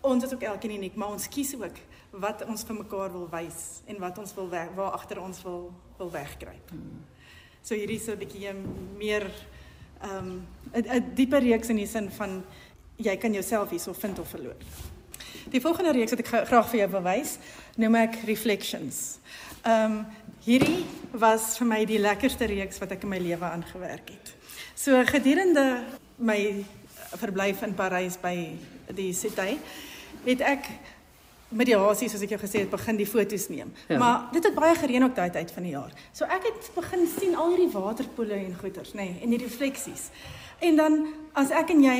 ons 0.00 0.24
is 0.24 0.32
ook 0.34 0.42
elkeen 0.42 0.70
uniek, 0.70 0.94
maar 0.94 1.08
ons 1.08 1.28
kies 1.28 1.54
ook 1.54 1.78
wat 2.10 2.44
ons 2.46 2.64
vir 2.64 2.76
mekaar 2.76 3.12
wil 3.12 3.28
wys 3.32 3.82
en 3.86 3.98
wat 3.98 4.18
ons 4.18 4.34
wil 4.34 4.48
weg, 4.48 4.68
waar 4.76 4.90
agter 4.90 5.20
ons 5.22 5.42
wil 5.42 5.72
wil 5.98 6.10
wegkruip. 6.10 6.72
So 7.62 7.74
hierdie 7.74 7.96
is 7.96 8.08
'n 8.08 8.18
bietjie 8.18 8.52
meer 8.98 9.30
ehm 10.02 10.16
um, 10.16 10.46
'n 10.74 11.14
dieper 11.14 11.40
reeks 11.40 11.68
in 11.68 11.76
die 11.76 11.86
sin 11.86 12.10
van 12.10 12.44
jy 12.96 13.16
kan 13.16 13.32
jouself 13.32 13.70
hierso 13.70 13.92
vind 13.92 14.18
of 14.18 14.28
verloor. 14.28 14.56
Die 15.52 15.60
volgende 15.60 15.92
reeks 15.92 16.14
wat 16.14 16.22
ek 16.24 16.30
graag 16.48 16.68
vir 16.70 16.80
jou 16.80 16.90
wil 16.96 17.04
wys, 17.08 17.38
noem 17.76 17.98
ek 18.04 18.20
Reflections. 18.28 19.18
Ehm 19.64 19.98
um, 19.98 20.04
hierdie 20.44 20.84
was 21.16 21.54
vir 21.56 21.66
my 21.66 21.78
die 21.88 21.98
lekkerste 21.98 22.44
reeks 22.50 22.76
wat 22.82 22.90
ek 22.92 23.06
in 23.06 23.08
my 23.14 23.18
lewe 23.18 23.48
aangewerk 23.48 24.10
het. 24.12 24.34
So 24.76 24.98
gedurende 25.08 25.84
my 26.20 26.64
verblyf 27.16 27.62
in 27.64 27.72
Parys 27.74 28.18
by 28.20 28.34
die 28.92 29.12
Cité 29.16 29.54
het 30.26 30.44
ek 30.44 30.68
met 31.54 31.68
die 31.68 31.76
hasie 31.78 32.08
soos 32.10 32.24
ek 32.26 32.34
jou 32.34 32.40
gesê 32.42 32.64
het 32.64 32.72
begin 32.72 32.98
die 32.98 33.08
foto's 33.08 33.46
neem. 33.48 33.70
Ja. 33.88 33.98
Maar 34.02 34.28
dit 34.34 34.44
het 34.44 34.56
baie 34.56 34.74
gereën 34.78 35.06
ook 35.06 35.14
daai 35.16 35.30
tyd 35.30 35.52
van 35.54 35.66
die 35.66 35.74
jaar. 35.74 35.92
So 36.12 36.26
ek 36.26 36.48
het 36.48 36.70
begin 36.74 37.06
sien 37.08 37.36
al 37.38 37.54
hierdie 37.54 37.70
waterpoele 37.72 38.36
en 38.40 38.56
goeters, 38.60 38.94
nê, 38.98 39.06
nee, 39.12 39.20
en 39.22 39.34
die 39.36 39.42
refleksies. 39.44 40.08
En 40.58 40.76
dan 40.76 41.06
as 41.32 41.50
ek 41.50 41.70
en 41.70 41.82
jy 41.82 41.98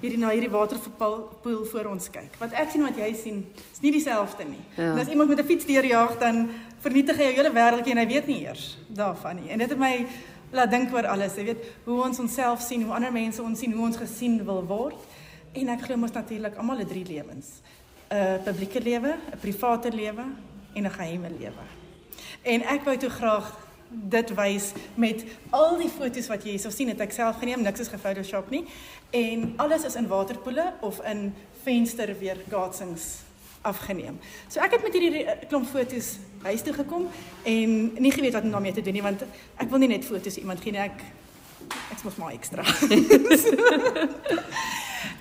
hierdie 0.00 0.18
na 0.18 0.30
hierdie 0.32 0.50
waterpoel 0.50 1.64
voor 1.72 1.90
ons 1.92 2.08
kyk, 2.10 2.36
wat 2.40 2.52
ek 2.56 2.70
sien 2.72 2.82
wat 2.82 2.96
jy 2.96 3.10
sien, 3.14 3.40
is 3.72 3.80
nie 3.82 3.92
dieselfde 3.92 4.46
nie. 4.48 4.62
Ja. 4.76 4.92
En 4.92 4.98
as 4.98 5.08
iemand 5.12 5.28
met 5.28 5.40
'n 5.40 5.46
fiets 5.46 5.66
deurjaag 5.66 6.18
dan 6.18 6.48
vernietig 6.80 7.16
hy 7.16 7.22
jou 7.22 7.34
hele 7.34 7.52
wêreldjie 7.52 7.92
en 7.92 7.98
hy 7.98 8.06
weet 8.06 8.26
nie 8.26 8.40
eers 8.46 8.78
daarvan 8.88 9.36
nie. 9.36 9.50
En 9.50 9.58
dit 9.58 9.68
het 9.68 9.78
my 9.78 10.06
laat 10.50 10.70
dink 10.70 10.92
oor 10.92 11.06
alles, 11.06 11.36
jy 11.36 11.44
weet, 11.44 11.64
hoe 11.84 12.02
ons 12.02 12.18
onsself 12.18 12.60
sien, 12.60 12.82
hoe 12.82 12.94
ander 12.94 13.12
mense 13.12 13.42
ons 13.42 13.58
sien, 13.58 13.72
hoe 13.72 13.86
ons 13.86 13.96
gesien 13.96 14.44
wil 14.44 14.64
word. 14.66 14.98
En 15.52 15.68
ek 15.68 15.80
glo 15.82 15.96
mos 15.96 16.12
natuurlik 16.12 16.56
almal 16.56 16.78
het 16.78 16.88
drie 16.88 17.04
lewens. 17.04 17.60
'n 18.10 18.42
publieke 18.44 18.80
lewe, 18.80 19.14
'n 19.32 19.38
private 19.40 19.90
lewe 19.92 20.24
en 20.74 20.84
'n 20.84 20.90
geheime 20.90 21.30
lewe. 21.38 21.64
En 22.42 22.62
ek 22.62 22.84
wou 22.84 22.96
toe 22.96 23.10
graag 23.10 23.56
dit 23.90 24.34
wys 24.34 24.72
met 24.94 25.24
al 25.50 25.76
die 25.80 25.90
foto's 25.90 26.28
wat 26.30 26.44
jy 26.44 26.54
hierso 26.54 26.70
sien, 26.70 26.92
het 26.92 27.00
ek 27.02 27.14
self 27.14 27.40
geneem, 27.42 27.62
niks 27.66 27.82
is 27.82 27.90
gefotoshop 27.90 28.50
nie. 28.50 28.64
En 29.10 29.52
alles 29.62 29.84
is 29.88 29.96
in 29.98 30.06
waterpoele 30.10 30.72
of 30.86 31.00
in 31.10 31.30
venster 31.64 32.12
weerkaatsings 32.18 33.26
afgeneem. 33.66 34.20
So 34.48 34.62
ek 34.64 34.78
het 34.78 34.84
met 34.86 34.94
hierdie 34.96 35.24
klomp 35.50 35.68
foto's 35.68 36.14
huis 36.46 36.62
toe 36.64 36.72
gekom 36.72 37.08
en 37.44 37.74
nie 38.00 38.12
geweet 38.12 38.32
wat 38.32 38.46
om 38.46 38.54
daarmee 38.54 38.72
te 38.72 38.84
doen 38.84 38.96
nie 38.96 39.04
want 39.04 39.26
ek 39.60 39.68
wil 39.68 39.82
nie 39.82 39.90
net 39.90 40.06
foto's 40.08 40.38
iemand 40.40 40.62
gee 40.64 40.72
nie, 40.72 40.86
ek 40.86 41.02
ek 41.92 42.04
moet 42.06 42.16
maar 42.16 42.32
ekstra. 42.32 42.64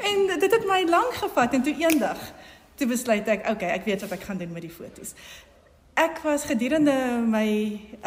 en 0.10 0.24
dit 0.32 0.56
het 0.56 0.70
my 0.70 0.86
lank 0.88 1.20
gevat 1.20 1.58
en 1.58 1.66
toe 1.66 1.76
eendag 1.76 2.22
toe 2.80 2.88
besluit 2.88 3.28
ek, 3.28 3.44
okay, 3.52 3.74
ek 3.76 3.84
weet 3.90 4.06
wat 4.06 4.16
ek 4.16 4.24
gaan 4.30 4.40
doen 4.40 4.54
met 4.56 4.64
die 4.64 4.72
foto's. 4.72 5.12
Ek 6.00 6.22
was 6.24 6.46
gedurende 6.48 6.94
my 7.28 7.50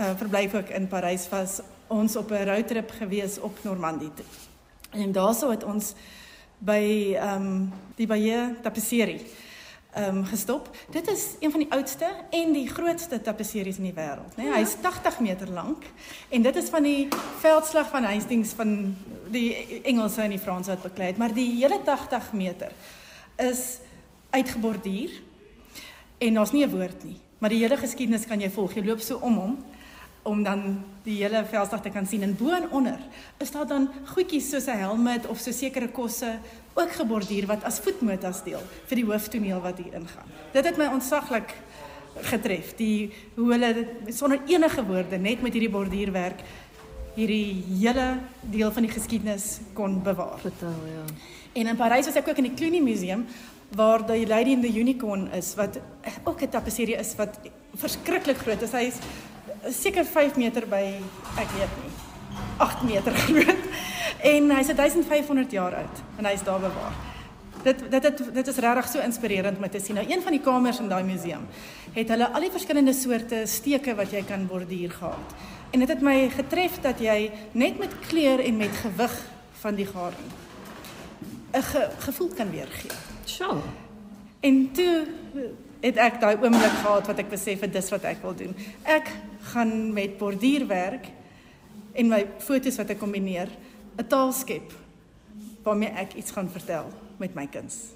uh, 0.00 0.14
verblyf 0.16 0.54
ook 0.56 0.70
in 0.72 0.86
Parys 0.88 1.26
was 1.28 1.58
ons 1.92 2.16
op 2.16 2.30
'n 2.30 2.46
roadtrip 2.48 2.90
gewees 2.90 3.40
op 3.40 3.58
Normandie 3.64 4.10
toe. 4.14 4.24
En 4.90 5.12
daarso 5.12 5.50
het 5.50 5.64
ons 5.64 5.92
by 6.58 7.12
ehm 7.14 7.42
um, 7.42 7.72
die 7.96 8.06
Baie 8.06 8.56
Tapisserie 8.62 9.20
ehm 9.92 10.16
um, 10.16 10.24
gestop. 10.24 10.70
Dit 10.90 11.08
is 11.08 11.24
een 11.40 11.50
van 11.50 11.60
die 11.60 11.72
oudste 11.72 12.08
en 12.30 12.52
die 12.52 12.68
grootste 12.68 13.20
tapisseries 13.20 13.76
in 13.76 13.90
die 13.90 13.94
wêreld, 13.94 14.36
né? 14.36 14.44
Nee? 14.44 14.52
Hy's 14.52 14.76
80 14.80 15.20
meter 15.20 15.50
lank 15.50 15.84
en 16.28 16.42
dit 16.42 16.56
is 16.56 16.68
van 16.68 16.82
die 16.82 17.08
veldslag 17.40 17.90
van 17.90 18.04
Hastings 18.04 18.50
van 18.50 18.96
die 19.28 19.80
Engelse 19.82 20.22
en 20.22 20.30
die 20.30 20.38
Franse 20.38 20.70
wat 20.70 20.82
beklei 20.82 21.08
het, 21.08 21.16
maar 21.16 21.34
die 21.34 21.60
hele 21.60 21.82
80 21.84 22.32
meter 22.32 22.72
is 23.36 23.78
uitgeborduur 24.30 25.10
en 26.18 26.34
daar's 26.34 26.52
nie 26.52 26.64
'n 26.66 26.70
woord 26.70 27.04
nie, 27.04 27.20
maar 27.42 27.50
die 27.50 27.58
hele 27.58 27.76
geskiedenis 27.76 28.28
kan 28.30 28.40
jy 28.40 28.48
volg. 28.54 28.76
Jy 28.78 28.84
loop 28.86 29.00
so 29.02 29.18
om 29.26 29.38
hom 29.42 29.54
om 30.22 30.44
dan 30.46 30.60
die 31.02 31.16
hele 31.18 31.40
veldslag 31.50 31.80
te 31.82 31.90
kan 31.90 32.06
sien 32.06 32.22
en 32.22 32.36
bo 32.38 32.52
en 32.54 32.68
onder 32.70 33.00
is 33.42 33.50
daar 33.50 33.66
dan 33.66 33.88
goedjies 34.12 34.52
soos 34.52 34.68
'n 34.70 34.78
helmet 34.78 35.26
of 35.26 35.40
so 35.42 35.50
sekere 35.50 35.88
kosse 35.88 36.38
ook 36.74 36.92
geborduur 36.92 37.46
wat 37.46 37.64
as 37.64 37.80
voetnotas 37.80 38.44
deel 38.44 38.62
vir 38.86 38.96
die 38.96 39.04
hooftoneel 39.04 39.60
wat 39.60 39.78
hier 39.78 39.94
ingaan. 39.94 40.28
Dit 40.52 40.64
het 40.64 40.76
my 40.78 40.86
ontsaglik 40.86 41.54
getref. 42.20 42.76
Die 42.76 43.10
hoe 43.34 43.50
hulle 43.52 43.86
sonder 44.08 44.40
enige 44.46 44.84
woorde 44.84 45.18
net 45.18 45.42
met 45.42 45.52
hierdie 45.52 45.70
borduurwerk 45.70 46.40
hierdie 47.14 47.64
hele 47.68 48.18
deel 48.40 48.72
van 48.72 48.82
die 48.82 48.92
geskiedenis 48.92 49.58
kon 49.74 50.02
bewaar. 50.02 50.38
Vertel, 50.38 50.78
ja. 50.94 51.04
En 51.52 51.66
in 51.66 51.76
Parys 51.76 52.06
was 52.06 52.16
ek 52.16 52.28
ook 52.28 52.40
in 52.40 52.48
die 52.48 52.54
Cluny 52.54 52.80
Museum 52.80 53.26
waar 53.74 54.06
die 54.06 54.26
Lady 54.26 54.50
in 54.50 54.60
the 54.60 54.78
Unicorn 54.78 55.30
is 55.32 55.54
wat 55.54 55.78
ook 56.24 56.42
'n 56.42 56.48
tapisserie 56.48 56.96
is 56.96 57.14
wat 57.16 57.38
verskriklik 57.74 58.36
groot 58.36 58.62
is. 58.62 58.72
Hy 58.72 58.92
is 58.92 58.98
seker 59.82 60.04
5 60.04 60.36
meter 60.36 60.66
by 60.66 61.00
ek 61.38 61.50
weet 61.56 61.74
nie 61.82 61.92
8 62.58 62.82
meter 62.82 63.14
groot 63.26 63.64
en 64.22 64.50
hy's 64.50 64.66
1500 64.74 65.50
jaar 65.52 65.74
oud 65.74 66.02
en 66.18 66.24
hy's 66.24 66.42
daar 66.42 66.60
bewaar. 66.60 66.94
Dit 67.62 67.90
dit 67.90 68.02
dit 68.02 68.34
dit 68.34 68.46
is 68.46 68.56
regtig 68.56 68.88
so 68.88 68.98
inspirerend 68.98 69.58
om 69.58 69.70
te 69.70 69.80
sien. 69.80 69.94
Nou 69.94 70.06
een 70.10 70.22
van 70.22 70.32
die 70.32 70.40
kamers 70.40 70.80
in 70.80 70.88
daai 70.88 71.04
museum 71.04 71.46
het 71.92 72.08
hulle 72.08 72.28
al 72.28 72.40
die 72.40 72.50
verskillende 72.50 72.92
soorte 72.92 73.46
steke 73.46 73.94
wat 73.94 74.10
jy 74.10 74.24
kan 74.24 74.46
borduur 74.46 74.90
gehad. 74.90 75.36
En 75.70 75.78
dit 75.78 75.88
het 75.88 76.00
my 76.00 76.28
getref 76.28 76.80
dat 76.80 77.00
jy 77.00 77.30
net 77.52 77.78
met 77.78 77.94
kleur 78.08 78.40
en 78.44 78.56
met 78.56 78.76
gewig 78.82 79.14
van 79.62 79.74
die 79.74 79.86
garing 79.86 80.30
'n 81.52 81.62
ge, 81.62 81.88
gevoel 81.98 82.30
kan 82.34 82.50
weergee. 82.50 83.11
Sjoe. 83.26 83.60
En 84.40 84.70
toe 84.72 85.06
het 85.82 85.98
ek 85.98 86.20
daai 86.22 86.36
oomblik 86.36 86.76
gehad 86.82 87.06
wat 87.10 87.18
ek 87.18 87.30
besef 87.30 87.60
het 87.60 87.72
dis 87.74 87.90
wat 87.90 88.04
ek 88.04 88.22
wil 88.22 88.34
doen. 88.38 88.54
Ek 88.82 89.10
gaan 89.52 89.92
met 89.94 90.18
borduurwerk 90.18 91.08
en 91.98 92.08
my 92.08 92.22
fotos 92.38 92.78
wat 92.80 92.94
ek 92.94 93.00
kombineer 93.02 93.50
'n 93.98 94.06
taal 94.08 94.32
skep 94.32 94.72
waarmee 95.62 95.90
ek 95.94 96.14
iets 96.14 96.30
gaan 96.30 96.48
vertel 96.50 96.86
met 97.18 97.34
my 97.34 97.46
kuns. 97.46 97.92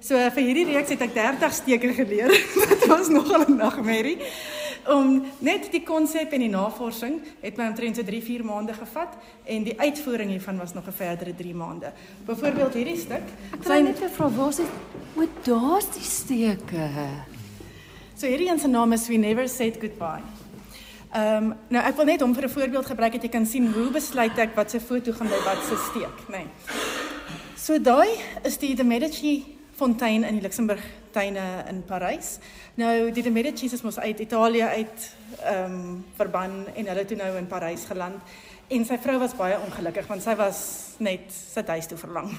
So 0.00 0.14
vir 0.14 0.42
hierdie 0.42 0.66
reeks 0.68 0.92
het 0.92 1.00
ek 1.00 1.14
30 1.14 1.52
steke 1.52 1.92
geleer. 1.96 2.30
Dit 2.72 2.86
was 2.86 3.08
nogal 3.08 3.46
'n 3.48 3.56
nagmerrie. 3.56 4.18
Om 4.86 5.24
net 5.38 5.70
die 5.72 5.82
konsep 5.82 6.32
en 6.32 6.40
die 6.40 6.50
navorsing 6.50 7.20
het 7.40 7.56
my 7.56 7.66
omtrent 7.66 7.96
so 7.96 8.06
3-4 8.06 8.44
maande 8.46 8.74
gevat 8.76 9.16
en 9.44 9.64
die 9.66 9.74
uitvoering 9.80 10.30
hiervan 10.30 10.58
was 10.58 10.74
nog 10.74 10.86
'n 10.86 10.92
verdere 10.92 11.34
3 11.34 11.54
maande. 11.54 11.92
Byvoorbeeld 12.26 12.74
hierdie 12.74 12.98
stuk. 12.98 13.26
Sy 13.64 13.80
net 13.82 14.02
'n 14.02 14.08
vrou, 14.08 14.30
waar 14.30 14.48
is 14.48 14.56
dit? 14.56 14.66
O, 15.16 15.26
daar's 15.42 15.90
die 15.90 16.02
steke. 16.02 16.90
So 18.16 18.26
hierdie 18.26 18.48
een 18.48 18.58
se 18.58 18.68
naam 18.68 18.92
is 18.92 19.08
We 19.08 19.16
Never 19.16 19.48
Said 19.48 19.76
Goodbye. 19.80 20.22
Ehm 21.12 21.44
um, 21.44 21.54
nou 21.68 21.84
ek 21.84 21.96
wil 21.96 22.04
net 22.04 22.20
hom 22.20 22.34
vir 22.34 22.44
'n 22.44 22.50
voorbeeld 22.50 22.86
gebruik 22.86 23.12
dat 23.12 23.22
jy 23.22 23.28
kan 23.28 23.46
sien 23.46 23.72
hoe 23.72 23.90
besluit 23.90 24.38
ek 24.38 24.54
wat 24.54 24.70
se 24.70 24.80
foto 24.80 25.12
gaan 25.12 25.28
by 25.28 25.40
wat 25.44 25.62
se 25.68 25.76
steek, 25.90 26.28
nê. 26.28 26.44
Nee. 26.44 26.46
So 27.56 27.78
daai 27.78 28.08
is 28.44 28.58
die 28.58 28.74
De 28.74 28.84
Medici 28.84 29.56
fontein 29.74 30.24
in 30.24 30.34
die 30.34 30.42
Luxemburg 30.42 30.82
tuine 31.16 31.46
in 31.70 31.82
Parys. 31.88 32.36
Nou 32.80 33.10
die 33.14 33.24
De 33.24 33.32
Medici 33.32 33.70
is 33.72 33.84
mos 33.84 33.98
uit 33.98 34.20
Italië 34.20 34.68
uit 34.76 35.10
ehm 35.40 35.72
um, 35.72 36.04
verban 36.16 36.64
en 36.74 36.90
hulle 36.92 37.04
toe 37.04 37.16
nou 37.16 37.30
in 37.38 37.48
Parys 37.48 37.84
geland 37.88 38.36
en 38.68 38.84
sy 38.84 38.98
vrou 38.98 39.18
was 39.22 39.36
baie 39.38 39.58
ongelukkig 39.62 40.08
want 40.10 40.24
sy 40.24 40.34
was 40.38 40.60
net 40.98 41.30
sit 41.32 41.68
huis 41.68 41.86
toe 41.86 41.98
verlang. 41.98 42.32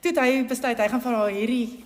Toe 0.00 0.12
hy 0.16 0.44
besluit 0.48 0.78
hy 0.80 0.88
gaan 0.88 1.02
vir 1.04 1.16
haar 1.16 1.34
hierdie 1.34 1.84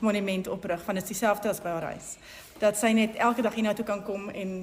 monument 0.00 0.48
oprig 0.48 0.82
van 0.84 0.98
dit 1.00 1.12
dieselfde 1.12 1.50
as 1.50 1.62
by 1.64 1.74
haar 1.76 1.90
huis. 1.92 2.16
Dat 2.60 2.78
sy 2.78 2.92
net 2.96 3.16
elke 3.20 3.44
dag 3.44 3.54
hiernatoe 3.54 3.84
kan 3.86 4.02
kom 4.04 4.28
en 4.30 4.58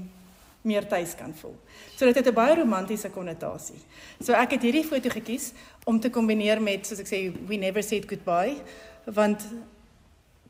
meer 0.63 0.87
tuis 0.87 1.15
kan 1.19 1.33
voel. 1.35 1.55
So 1.95 2.05
dit 2.05 2.15
het 2.15 2.27
'n 2.27 2.33
baie 2.33 2.55
romantiese 2.55 3.09
konnotasie. 3.09 3.81
So 4.23 4.33
ek 4.33 4.51
het 4.51 4.61
hierdie 4.61 4.85
foto 4.85 5.09
gekies 5.09 5.51
om 5.85 5.99
te 5.99 6.09
kombineer 6.09 6.61
met 6.61 6.87
soos 6.87 6.99
ek 6.99 7.07
sê 7.07 7.47
we 7.47 7.55
never 7.55 7.83
said 7.83 8.05
goodbye 8.09 8.55
want 9.05 9.43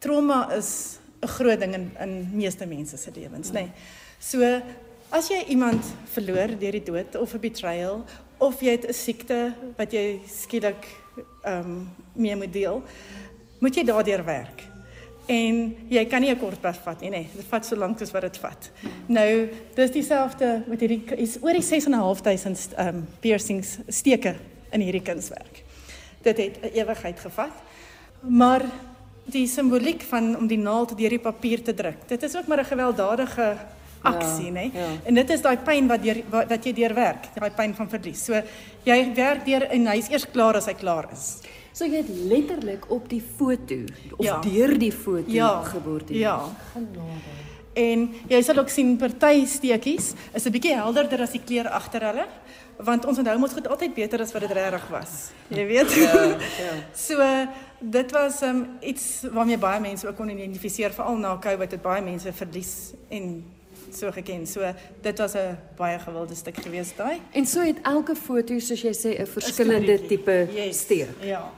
trauma 0.03 0.50
is 0.57 1.00
'n 1.24 1.27
groot 1.27 1.60
ding 1.60 1.74
in 1.74 1.91
in 2.00 2.29
meeste 2.33 2.65
mense 2.65 2.98
se 2.98 3.12
lewens, 3.15 3.50
nê. 3.50 3.53
Nee. 3.53 3.72
So 4.19 4.62
as 5.10 5.29
jy 5.29 5.43
iemand 5.48 5.83
verloor 6.13 6.57
deur 6.60 6.72
die 6.72 6.83
dood 6.83 7.15
of 7.15 7.33
'n 7.33 7.39
betrayal 7.39 8.03
of 8.38 8.62
jy 8.62 8.72
het 8.72 8.88
'n 8.88 8.93
siekte 8.93 9.53
wat 9.77 9.91
jy 9.91 10.19
skielik 10.27 10.86
ehm 11.43 11.60
um, 11.60 11.89
mee 12.13 12.36
moet 12.36 12.53
deel, 12.53 12.83
moet 13.60 13.75
jy 13.75 13.83
daardeur 13.83 14.25
werk. 14.25 14.63
En 15.25 15.75
jy 15.88 16.05
kan 16.05 16.22
nie 16.22 16.31
'n 16.31 16.39
kort 16.39 16.62
pas 16.62 16.77
vat 16.77 17.01
nie, 17.01 17.10
nee, 17.10 17.29
dit 17.36 17.45
vat 17.45 17.65
so 17.65 17.75
lank 17.75 18.00
soos 18.00 18.12
wat 18.12 18.22
dit 18.22 18.38
vat. 18.38 18.72
Nou, 19.07 19.50
dis 19.75 19.91
dieselfde 19.91 20.63
met 20.67 20.79
hierdie 20.79 21.03
is 21.17 21.38
oor 21.41 21.53
die 21.53 21.62
6.500 21.62 22.75
ehm 22.75 22.88
um, 22.88 23.07
piercings 23.19 23.77
steke 23.88 24.36
in 24.72 24.81
hierdie 24.81 25.01
kunswerk. 25.01 25.63
Dit 26.22 26.38
het 26.38 26.60
'n 26.62 26.74
ewigheid 26.74 27.19
gevat. 27.19 27.53
Maar 28.22 28.62
die 29.25 29.48
simboliek 29.48 30.01
van 30.10 30.36
om 30.38 30.48
die 30.48 30.60
naald 30.60 30.98
deur 30.98 31.15
die 31.15 31.22
papier 31.22 31.63
te 31.63 31.74
druk. 31.74 32.08
Dit 32.08 32.24
is 32.24 32.36
ook 32.36 32.48
maar 32.48 32.60
'n 32.60 32.65
gewelddadige 32.65 33.58
aksie, 34.01 34.46
ja, 34.46 34.51
nê? 34.51 34.72
Ja. 34.74 34.88
En 35.03 35.13
dit 35.13 35.30
is 35.30 35.42
daai 35.42 35.58
pyn 35.58 35.88
wat 35.88 36.03
deur 36.03 36.22
wat 36.30 36.65
jy 36.65 36.74
deurwerk, 36.74 37.30
daai 37.36 37.51
pyn 37.51 37.75
van 37.75 37.89
verlies. 37.89 38.24
So 38.25 38.42
jy 38.84 39.13
werk 39.15 39.46
deur 39.46 39.62
en 39.70 39.88
hy's 39.88 40.10
eers 40.10 40.27
klaar 40.32 40.56
as 40.56 40.65
hy 40.65 40.74
klaar 40.74 41.10
is. 41.12 41.42
So 41.74 41.86
jy 41.86 42.03
het 42.03 42.10
letterlik 42.30 42.92
op 42.92 43.08
die 43.10 43.24
foto 43.38 43.80
of 44.18 44.25
ja. 44.25 44.39
deur 44.42 44.77
die 44.77 44.92
foto 44.92 45.32
ja. 45.32 45.62
geborduur. 45.63 46.18
Ja. 46.18 46.38
Genade. 46.74 47.39
En 47.74 48.03
jy 48.30 48.42
sal 48.46 48.60
ook 48.62 48.70
sien 48.70 48.98
party 49.01 49.46
steekies 49.50 50.13
is 50.34 50.46
'n 50.46 50.51
bietjie 50.51 50.75
helderder 50.75 51.22
as 51.22 51.32
die 51.32 51.42
kleur 51.42 51.70
agter 51.70 52.01
hulle 52.01 52.27
want 52.77 53.06
ons 53.06 53.18
onthou 53.18 53.38
mos 53.38 53.53
goed 53.53 53.68
altyd 53.68 53.94
beter 53.94 54.22
as 54.22 54.32
wat 54.34 54.42
dit 54.42 54.51
regtig 54.51 54.88
was. 54.89 55.32
Jy 55.48 55.65
weet. 55.70 55.94
Ja, 55.94 56.22
ja. 56.58 56.74
so 57.08 57.18
dit 57.91 58.11
was 58.11 58.41
um, 58.41 58.67
iets 58.79 59.25
waarmee 59.31 59.57
baie 59.57 59.79
mense 59.81 60.07
ook 60.07 60.15
kon 60.15 60.29
identifiseer 60.29 60.93
veral 60.93 61.17
na 61.17 61.37
Covid 61.39 61.71
het 61.71 61.81
baie 61.81 62.01
mense 62.03 62.33
verlies 62.33 62.93
en 63.09 63.43
so 63.91 64.11
geken. 64.11 64.47
So 64.47 64.73
dit 65.01 65.17
was 65.17 65.33
'n 65.33 65.57
baie 65.75 65.99
gewilde 65.99 66.35
stuk 66.35 66.57
geweest 66.57 66.97
daai. 66.97 67.21
En 67.31 67.45
so 67.45 67.59
het 67.61 67.77
elke 67.81 68.15
foto 68.15 68.59
soos 68.59 68.81
jy 68.81 68.93
sê 68.93 69.19
'n 69.19 69.27
verskillende 69.27 70.05
tipe 70.05 70.47
yes. 70.53 70.79
steek. 70.79 71.09
Ja. 71.21 71.51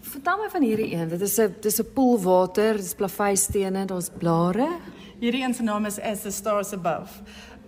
Vertel 0.00 0.36
my 0.36 0.48
van 0.48 0.62
hierdie 0.62 0.94
een. 0.94 1.08
Dit 1.08 1.20
is 1.20 1.38
'n 1.38 1.54
dis 1.60 1.80
'n 1.80 1.92
poel 1.92 2.20
water, 2.20 2.76
dis 2.76 2.94
plaveistene, 2.94 3.84
daar's 3.84 4.08
blare. 4.18 4.68
Hierdie 5.18 5.42
een 5.42 5.54
se 5.54 5.62
naam 5.62 5.84
is 5.84 6.00
As 6.00 6.20
the 6.20 6.30
Stars 6.30 6.72
Above. 6.72 7.12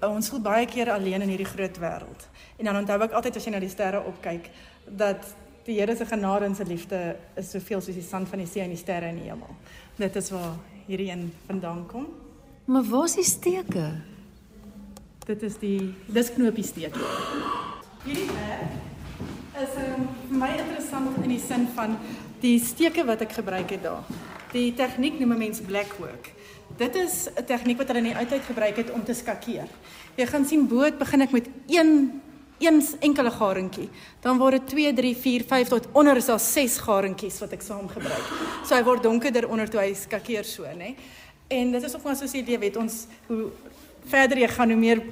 Ons 0.00 0.28
voel 0.28 0.40
baie 0.40 0.66
keer 0.66 0.90
alleen 0.90 1.22
in 1.22 1.28
hierdie 1.28 1.46
groot 1.46 1.78
wêreld. 1.78 2.28
En 2.56 2.64
dan 2.64 2.76
onthou 2.76 3.02
ek 3.02 3.12
altyd 3.12 3.36
as 3.36 3.44
jy 3.44 3.50
na 3.50 3.58
die 3.58 3.68
sterre 3.68 4.04
opkyk 4.04 4.50
dat 4.84 5.34
die 5.68 5.76
Here 5.76 5.96
se 5.96 6.06
genade 6.08 6.46
en 6.48 6.54
sy 6.56 6.64
liefde 6.64 6.98
is 7.36 7.50
soveel 7.52 7.82
soos 7.84 7.96
die 7.98 8.04
sand 8.04 8.30
van 8.30 8.40
die 8.40 8.48
see 8.48 8.64
en 8.64 8.72
die 8.72 8.80
sterre 8.80 9.10
in 9.12 9.18
die 9.20 9.28
hemel. 9.28 9.50
Dit 9.98 10.14
is 10.16 10.30
waar 10.32 10.54
hierdie 10.86 11.10
een 11.10 11.26
vandaan 11.46 11.82
kom. 11.90 12.06
Maar 12.72 12.86
waar 12.88 13.04
is 13.04 13.18
die 13.18 13.26
steke? 13.28 13.84
Dit 15.28 15.44
is 15.44 15.58
die 15.60 15.90
dis 16.08 16.30
knoopie 16.32 16.64
steke. 16.64 17.10
Hierdie 18.06 18.30
werk 18.32 18.86
is 19.58 19.74
um, 19.82 20.06
vir 20.30 20.38
my 20.40 20.48
interessant 20.54 21.18
in 21.20 21.34
die 21.34 21.42
sin 21.42 21.66
van 21.76 21.98
die 22.40 22.56
steke 22.62 23.04
wat 23.04 23.26
ek 23.26 23.36
gebruik 23.36 23.74
het 23.74 23.82
daar. 23.84 24.08
Die 24.54 24.70
tegniek 24.78 25.18
noem 25.20 25.36
mense 25.36 25.66
black 25.68 25.98
work. 26.00 26.30
Dit 26.80 26.96
is 26.96 27.28
'n 27.28 27.44
tegniek 27.44 27.76
wat 27.76 27.92
hulle 27.92 28.00
in 28.06 28.12
die 28.14 28.16
oudheid 28.16 28.44
gebruik 28.46 28.76
het 28.76 28.90
om 28.90 29.04
te 29.04 29.12
skakeer. 29.12 29.68
Jy 30.16 30.26
gaan 30.26 30.46
sien 30.46 30.68
boot 30.68 30.98
begin 30.98 31.20
ek 31.20 31.32
met 31.32 31.48
een 31.66 32.22
een 32.58 32.82
enkele 33.00 33.30
garingkie. 33.30 33.88
Dan 34.20 34.38
word 34.38 34.58
dit 34.58 34.68
2, 34.68 34.92
3, 34.92 35.14
4, 35.16 35.44
5 35.48 35.68
tot 35.68 35.88
onder 35.92 36.16
is 36.16 36.26
daar 36.26 36.40
6 36.40 36.78
garingkies 36.78 37.38
wat 37.40 37.52
ek 37.52 37.62
saam 37.62 37.88
gebruik. 37.88 38.34
So 38.66 38.74
hy 38.74 38.82
word 38.86 39.02
donkerder 39.02 39.48
onder 39.48 39.70
toe 39.70 39.80
hy 39.80 39.94
skakeer 39.94 40.44
so, 40.44 40.66
nê. 40.76 40.94
En 41.48 41.72
dit 41.72 41.82
is 41.82 41.94
of 41.94 42.04
ons 42.04 42.18
soos 42.18 42.34
jy 42.34 42.58
weet 42.58 42.76
ons 42.76 43.06
hoe 43.28 43.48
verder 44.10 44.38
jy 44.42 44.48
gaan 44.52 44.74
hoe 44.74 44.80
meer 44.80 45.02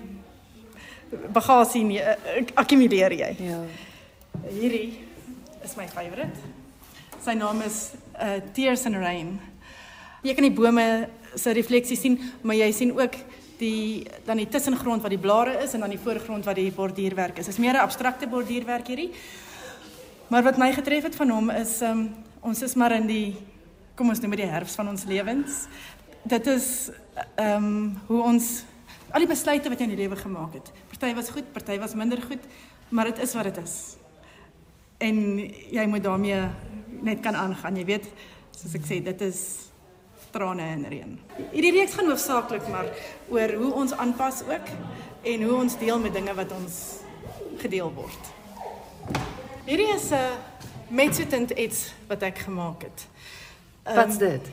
bagasie 1.32 1.84
nie, 1.86 2.00
uh, 2.02 2.42
akkumuleer 2.58 3.14
jy. 3.14 3.32
Ja. 3.46 3.60
Hierdie 4.50 4.98
is 5.64 5.76
my 5.78 5.86
favourite. 5.88 6.34
Sy 7.22 7.36
naam 7.38 7.62
is 7.66 7.90
uh 8.20 8.40
Tears 8.54 8.86
and 8.86 8.98
Rain. 9.00 9.36
Jy 10.26 10.34
kan 10.34 10.46
die 10.46 10.54
bome 10.54 10.86
se 11.36 11.52
refleksie 11.54 11.96
sien, 11.98 12.18
maar 12.42 12.56
jy 12.58 12.70
sien 12.74 12.92
ook 12.96 13.16
die 13.58 14.06
dan 14.24 14.36
die 14.36 14.48
tussengrond 14.48 15.02
wat 15.02 15.10
die 15.10 15.20
blare 15.20 15.58
is 15.62 15.74
en 15.74 15.80
dan 15.80 15.90
die 15.90 16.00
voorgrond 16.02 16.44
wat 16.44 16.58
die 16.58 16.72
borduurwerk 16.72 17.38
is. 17.38 17.46
Dit 17.46 17.54
is 17.54 17.60
meer 17.60 17.74
'n 17.74 17.84
abstrakte 17.84 18.26
borduurwerk 18.26 18.86
hierdie. 18.86 19.10
Maar 20.28 20.42
wat 20.42 20.58
my 20.58 20.72
getref 20.72 21.02
het 21.02 21.16
van 21.16 21.30
hom 21.30 21.50
is 21.50 21.80
um 21.80 22.14
ons 22.40 22.62
is 22.62 22.74
maar 22.74 22.92
in 22.92 23.06
die 23.06 23.36
kom 23.94 24.08
ons 24.08 24.20
noem 24.20 24.30
dit 24.30 24.40
die 24.40 24.50
herfs 24.50 24.74
van 24.74 24.88
ons 24.88 25.04
lewens. 25.04 25.66
Dit 26.22 26.46
is 26.46 26.90
um 27.36 28.00
hoe 28.06 28.22
ons 28.22 28.64
al 29.10 29.20
die 29.20 29.30
besluite 29.30 29.68
wat 29.68 29.78
jy 29.78 29.84
in 29.84 29.94
die 29.94 30.02
lewe 30.02 30.16
gemaak 30.16 30.52
het. 30.52 30.72
Party 30.88 31.14
was 31.14 31.30
goed, 31.30 31.52
party 31.52 31.78
was 31.78 31.94
minder 31.94 32.22
goed, 32.22 32.42
maar 32.88 33.04
dit 33.04 33.18
is 33.18 33.34
wat 33.34 33.44
dit 33.44 33.56
is. 33.62 33.96
En 34.98 35.38
jy 35.70 35.86
moet 35.86 36.02
daarmee 36.02 36.42
net 37.02 37.20
kan 37.20 37.36
aangaan. 37.36 37.76
Jy 37.76 37.84
weet, 37.84 38.08
soos 38.56 38.74
ek 38.74 38.84
sê, 38.88 39.00
dit 39.04 39.20
is 39.20 39.65
trane 40.36 40.62
en 40.62 40.84
reën. 40.88 41.16
Hierdie 41.52 41.72
reeks 41.78 41.96
gaan 41.96 42.10
hoofsaaklik 42.12 42.68
maar 42.72 42.90
oor 43.32 43.56
hoe 43.62 43.72
ons 43.84 43.96
aanpas 43.96 44.42
ook 44.44 44.72
en 45.32 45.42
hoe 45.48 45.54
ons 45.62 45.78
deel 45.80 46.02
met 46.02 46.12
dinge 46.12 46.34
wat 46.36 46.52
ons 46.52 46.80
gedeel 47.62 47.92
word. 47.96 48.32
Hierdie 49.66 49.92
is 49.94 50.10
'n 50.12 50.36
metsutent 50.88 51.50
iets 51.50 51.92
wat 52.08 52.22
ek 52.22 52.38
gemaak 52.38 52.82
het. 52.82 53.06
Um, 53.88 53.94
Wat's 53.94 54.18
dit? 54.18 54.46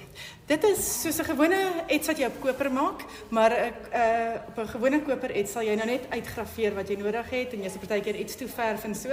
Dit 0.46 0.64
is 0.64 1.02
soos 1.02 1.20
'n 1.20 1.26
gewone 1.26 1.60
iets 1.88 2.08
wat 2.08 2.18
jy 2.18 2.26
op 2.26 2.42
koper 2.42 2.72
maak, 2.72 3.06
maar 3.30 3.52
ek 3.52 3.80
uh 3.94 4.48
op 4.48 4.58
'n 4.58 4.68
gewone 4.68 5.02
koper 5.02 5.36
iets 5.36 5.52
sal 5.52 5.64
jy 5.64 5.76
nou 5.76 5.86
net 5.88 6.06
uitgraveer 6.10 6.74
wat 6.76 6.88
jy 6.88 6.96
nodig 6.96 7.30
het 7.30 7.54
en 7.54 7.62
jy 7.62 7.70
se 7.70 7.80
partykeer 7.80 8.16
iets 8.16 8.36
toe 8.36 8.48
verf 8.48 8.84
en 8.84 8.96
so. 8.96 9.10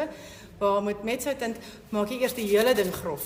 Waar 0.59 0.83
met 0.83 1.03
metsutent 1.03 1.57
maak 1.89 2.09
jy 2.09 2.21
eers 2.21 2.35
die 2.35 2.49
hele 2.49 2.75
ding 2.75 2.93
grof. 2.93 3.25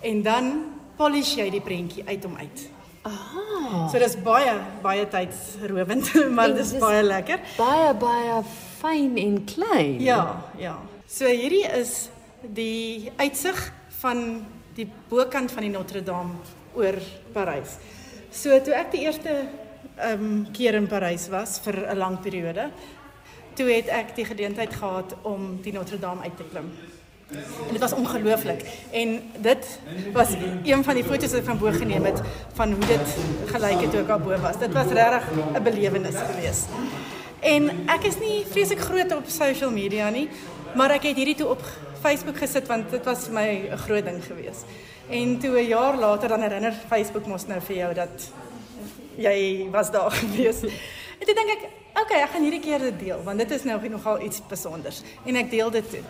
En 0.00 0.22
dan 0.22 0.64
polish 1.00 1.32
jy 1.38 1.48
die 1.52 1.62
prentjie 1.64 2.04
uit 2.04 2.24
om 2.28 2.36
uit. 2.36 2.66
Aha. 3.08 3.86
So 3.88 4.00
dis 4.02 4.16
baie 4.20 4.52
baie 4.84 5.06
tydsrowend, 5.08 6.12
maar 6.36 6.52
dis 6.56 6.74
baie 6.80 7.00
lekker. 7.06 7.40
Baie 7.56 7.94
baie 8.00 8.40
fyn 8.80 9.16
en 9.20 9.38
klein. 9.48 9.96
Ja, 10.04 10.20
ja. 10.60 10.76
So 11.08 11.28
hierdie 11.28 11.64
is 11.78 12.10
die 12.44 13.10
uitsig 13.20 13.56
van 14.02 14.44
die 14.76 14.86
bokant 15.08 15.52
van 15.52 15.66
die 15.66 15.72
Notre 15.72 16.04
Dame 16.04 16.36
oor 16.76 17.00
Parys. 17.34 17.78
So 18.30 18.54
toe 18.64 18.76
ek 18.76 18.92
die 18.94 19.04
eerste 19.08 19.40
ehm 20.00 20.22
um, 20.24 20.38
keer 20.56 20.78
in 20.78 20.86
Parys 20.88 21.26
was 21.32 21.58
vir 21.64 21.76
'n 21.90 21.98
lang 21.98 22.20
periode, 22.24 22.70
toe 23.56 23.68
het 23.68 23.88
ek 23.88 24.14
die 24.16 24.24
geleentheid 24.24 24.72
gehad 24.72 25.16
om 25.24 25.58
die 25.64 25.72
Notre 25.72 25.98
Dame 25.98 26.22
uit 26.22 26.36
te 26.36 26.44
klim. 26.52 26.70
En 27.30 27.72
dit 27.72 27.80
was 27.80 27.92
ongelooflik. 27.92 28.64
En 28.90 29.22
dit 29.38 29.78
was 30.12 30.28
een 30.64 30.84
van 30.84 30.94
die 30.94 31.04
foto's 31.04 31.30
wat 31.30 31.40
ek 31.40 31.44
van 31.44 31.58
bo 31.58 31.70
geneem 31.70 32.04
het 32.04 32.20
van 32.52 32.72
hoe 32.72 32.86
dit 32.86 33.14
gelyk 33.52 33.80
het 33.80 33.90
toe 33.90 34.00
ek 34.00 34.06
daar 34.06 34.20
bo 34.20 34.40
was. 34.40 34.58
Dit 34.58 34.72
was 34.72 34.86
regtig 34.86 35.28
'n 35.54 35.62
belewenis 35.62 36.18
geweest. 36.30 36.66
En 37.40 37.70
ek 37.86 38.02
is 38.02 38.18
nie 38.18 38.44
vreeslik 38.50 38.80
groot 38.80 39.16
op 39.16 39.24
social 39.26 39.70
media 39.70 40.10
nie, 40.10 40.28
maar 40.74 40.90
ek 40.90 41.02
het 41.02 41.16
hierdie 41.16 41.34
toe 41.34 41.48
op 41.48 41.62
Facebook 42.00 42.36
gesit 42.36 42.66
want 42.66 42.90
dit 42.90 43.04
was 43.04 43.24
vir 43.24 43.32
my 43.32 43.48
'n 43.72 43.76
groot 43.76 44.04
ding 44.04 44.24
geweest. 44.24 44.64
En 45.08 45.38
toe 45.38 45.60
'n 45.60 45.66
jaar 45.66 45.96
later 45.96 46.28
dan 46.28 46.40
herinner 46.40 46.74
Facebook 46.88 47.26
mos 47.26 47.46
nou 47.46 47.60
vir 47.60 47.76
jou 47.76 47.94
dat 47.94 48.30
jy 49.16 49.68
was 49.70 49.90
daar 49.90 50.10
geweest. 50.22 50.62
En 51.18 51.26
toe 51.26 51.34
dink 51.34 51.50
ek, 51.50 51.68
okay, 52.02 52.20
ek 52.22 52.30
gaan 52.30 52.42
hierdie 52.42 52.60
keer 52.60 52.78
dit 52.78 52.98
deel 52.98 53.22
want 53.24 53.38
dit 53.38 53.50
is 53.50 53.64
nou 53.64 53.88
nogal 53.88 54.22
iets 54.22 54.36
spesiaals 54.36 55.02
en 55.24 55.36
ek 55.36 55.50
deel 55.50 55.70
dit 55.70 55.90
toe. 55.90 56.02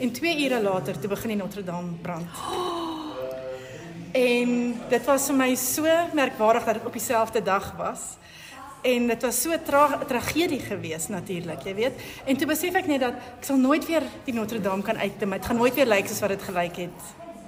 En 0.00 0.12
2 0.12 0.44
ure 0.44 0.62
later 0.62 0.98
toe 0.98 1.08
begin 1.08 1.28
die 1.28 1.36
Notre 1.36 1.64
Dame 1.64 1.92
brand. 2.02 2.26
En 4.12 4.74
dit 4.88 5.04
was 5.04 5.26
vir 5.26 5.36
my 5.36 5.54
so 5.54 5.86
merkwaardig 6.12 6.64
dat 6.64 6.74
dit 6.74 6.86
op 6.86 6.92
dieselfde 6.92 7.42
dag 7.42 7.72
was. 7.76 8.00
En 8.82 9.06
dit 9.06 9.22
was 9.22 9.40
so 9.40 9.52
'n 9.52 9.62
tra 9.64 9.98
tragedie 10.06 10.60
geweest 10.60 11.08
natuurlik, 11.08 11.62
jy 11.62 11.74
weet. 11.74 11.92
En 12.24 12.36
toe 12.36 12.46
besef 12.46 12.74
ek 12.74 12.86
net 12.86 13.00
dat 13.00 13.12
ek 13.12 13.44
sal 13.44 13.56
nooit 13.56 13.86
weer 13.86 14.02
die 14.24 14.34
Notre 14.34 14.60
Dame 14.60 14.82
kan 14.82 14.96
uitklim. 14.98 15.30
Dit 15.30 15.46
gaan 15.46 15.56
nooit 15.56 15.74
weer 15.74 15.86
lyk 15.86 16.06
soos 16.08 16.20
wat 16.20 16.28
dit 16.28 16.42
gelyk 16.42 16.76
het 16.76 17.00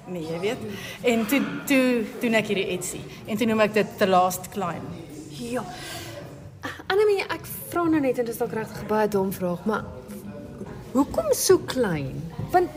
nie, 0.06 0.24
jy 0.26 0.40
weet. 0.40 0.58
En 1.02 1.26
toe 1.26 1.40
toe 1.66 2.04
doen 2.20 2.34
ek 2.34 2.46
hierdie 2.46 2.68
etsie. 2.76 3.02
En 3.26 3.36
toe 3.36 3.46
noem 3.46 3.60
ek 3.60 3.74
dit 3.74 3.98
The 3.98 4.06
Last 4.06 4.48
Climb. 4.48 4.88
Ja. 5.38 5.64
Annelie, 6.86 7.24
ek 7.28 7.46
vra 7.70 7.84
nou 7.88 8.00
net 8.00 8.18
en 8.18 8.24
dit 8.24 8.34
is 8.34 8.40
dalk 8.40 8.52
regtig 8.56 8.86
baie 8.86 9.08
dom 9.08 9.33
vraag, 9.33 9.64
maar 9.68 9.85
hoekom 10.92 11.33
so 11.37 11.59
klein? 11.59 12.34
Want 12.55 12.71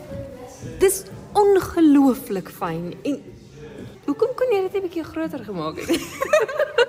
dis 0.82 1.02
ongelooflik 1.38 2.50
fyn 2.50 2.96
en 3.06 3.18
hoekom 4.08 4.32
kon 4.34 4.50
jy 4.50 4.64
dit 4.66 4.74
'n 4.74 4.86
bietjie 4.86 5.04
groter 5.06 5.44
gemaak 5.44 5.78
het? 5.78 6.02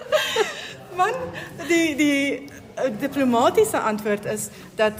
Man, 1.00 1.14
die 1.70 1.96
die 1.96 2.22
uh, 2.50 2.90
diplomatiese 3.00 3.78
antwoord 3.78 4.26
is 4.26 4.50
dat 4.76 4.98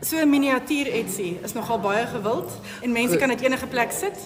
so 0.00 0.16
'n 0.16 0.30
miniatuur 0.30 0.88
etsie 0.88 1.38
is 1.44 1.52
nogal 1.52 1.80
baie 1.80 2.06
gewild 2.06 2.50
en 2.80 2.92
mense 2.92 3.16
kan 3.16 3.28
dit 3.28 3.40
enige 3.40 3.66
plek 3.66 3.92
sit. 3.92 4.16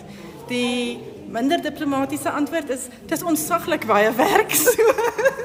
Die 0.46 1.00
minder 1.30 1.62
diplomatiese 1.62 2.30
antwoord 2.30 2.70
is 2.74 2.86
dis 3.10 3.22
onsaglik 3.22 3.86
baie 3.86 4.10
werk. 4.18 4.54
So. 4.54 4.86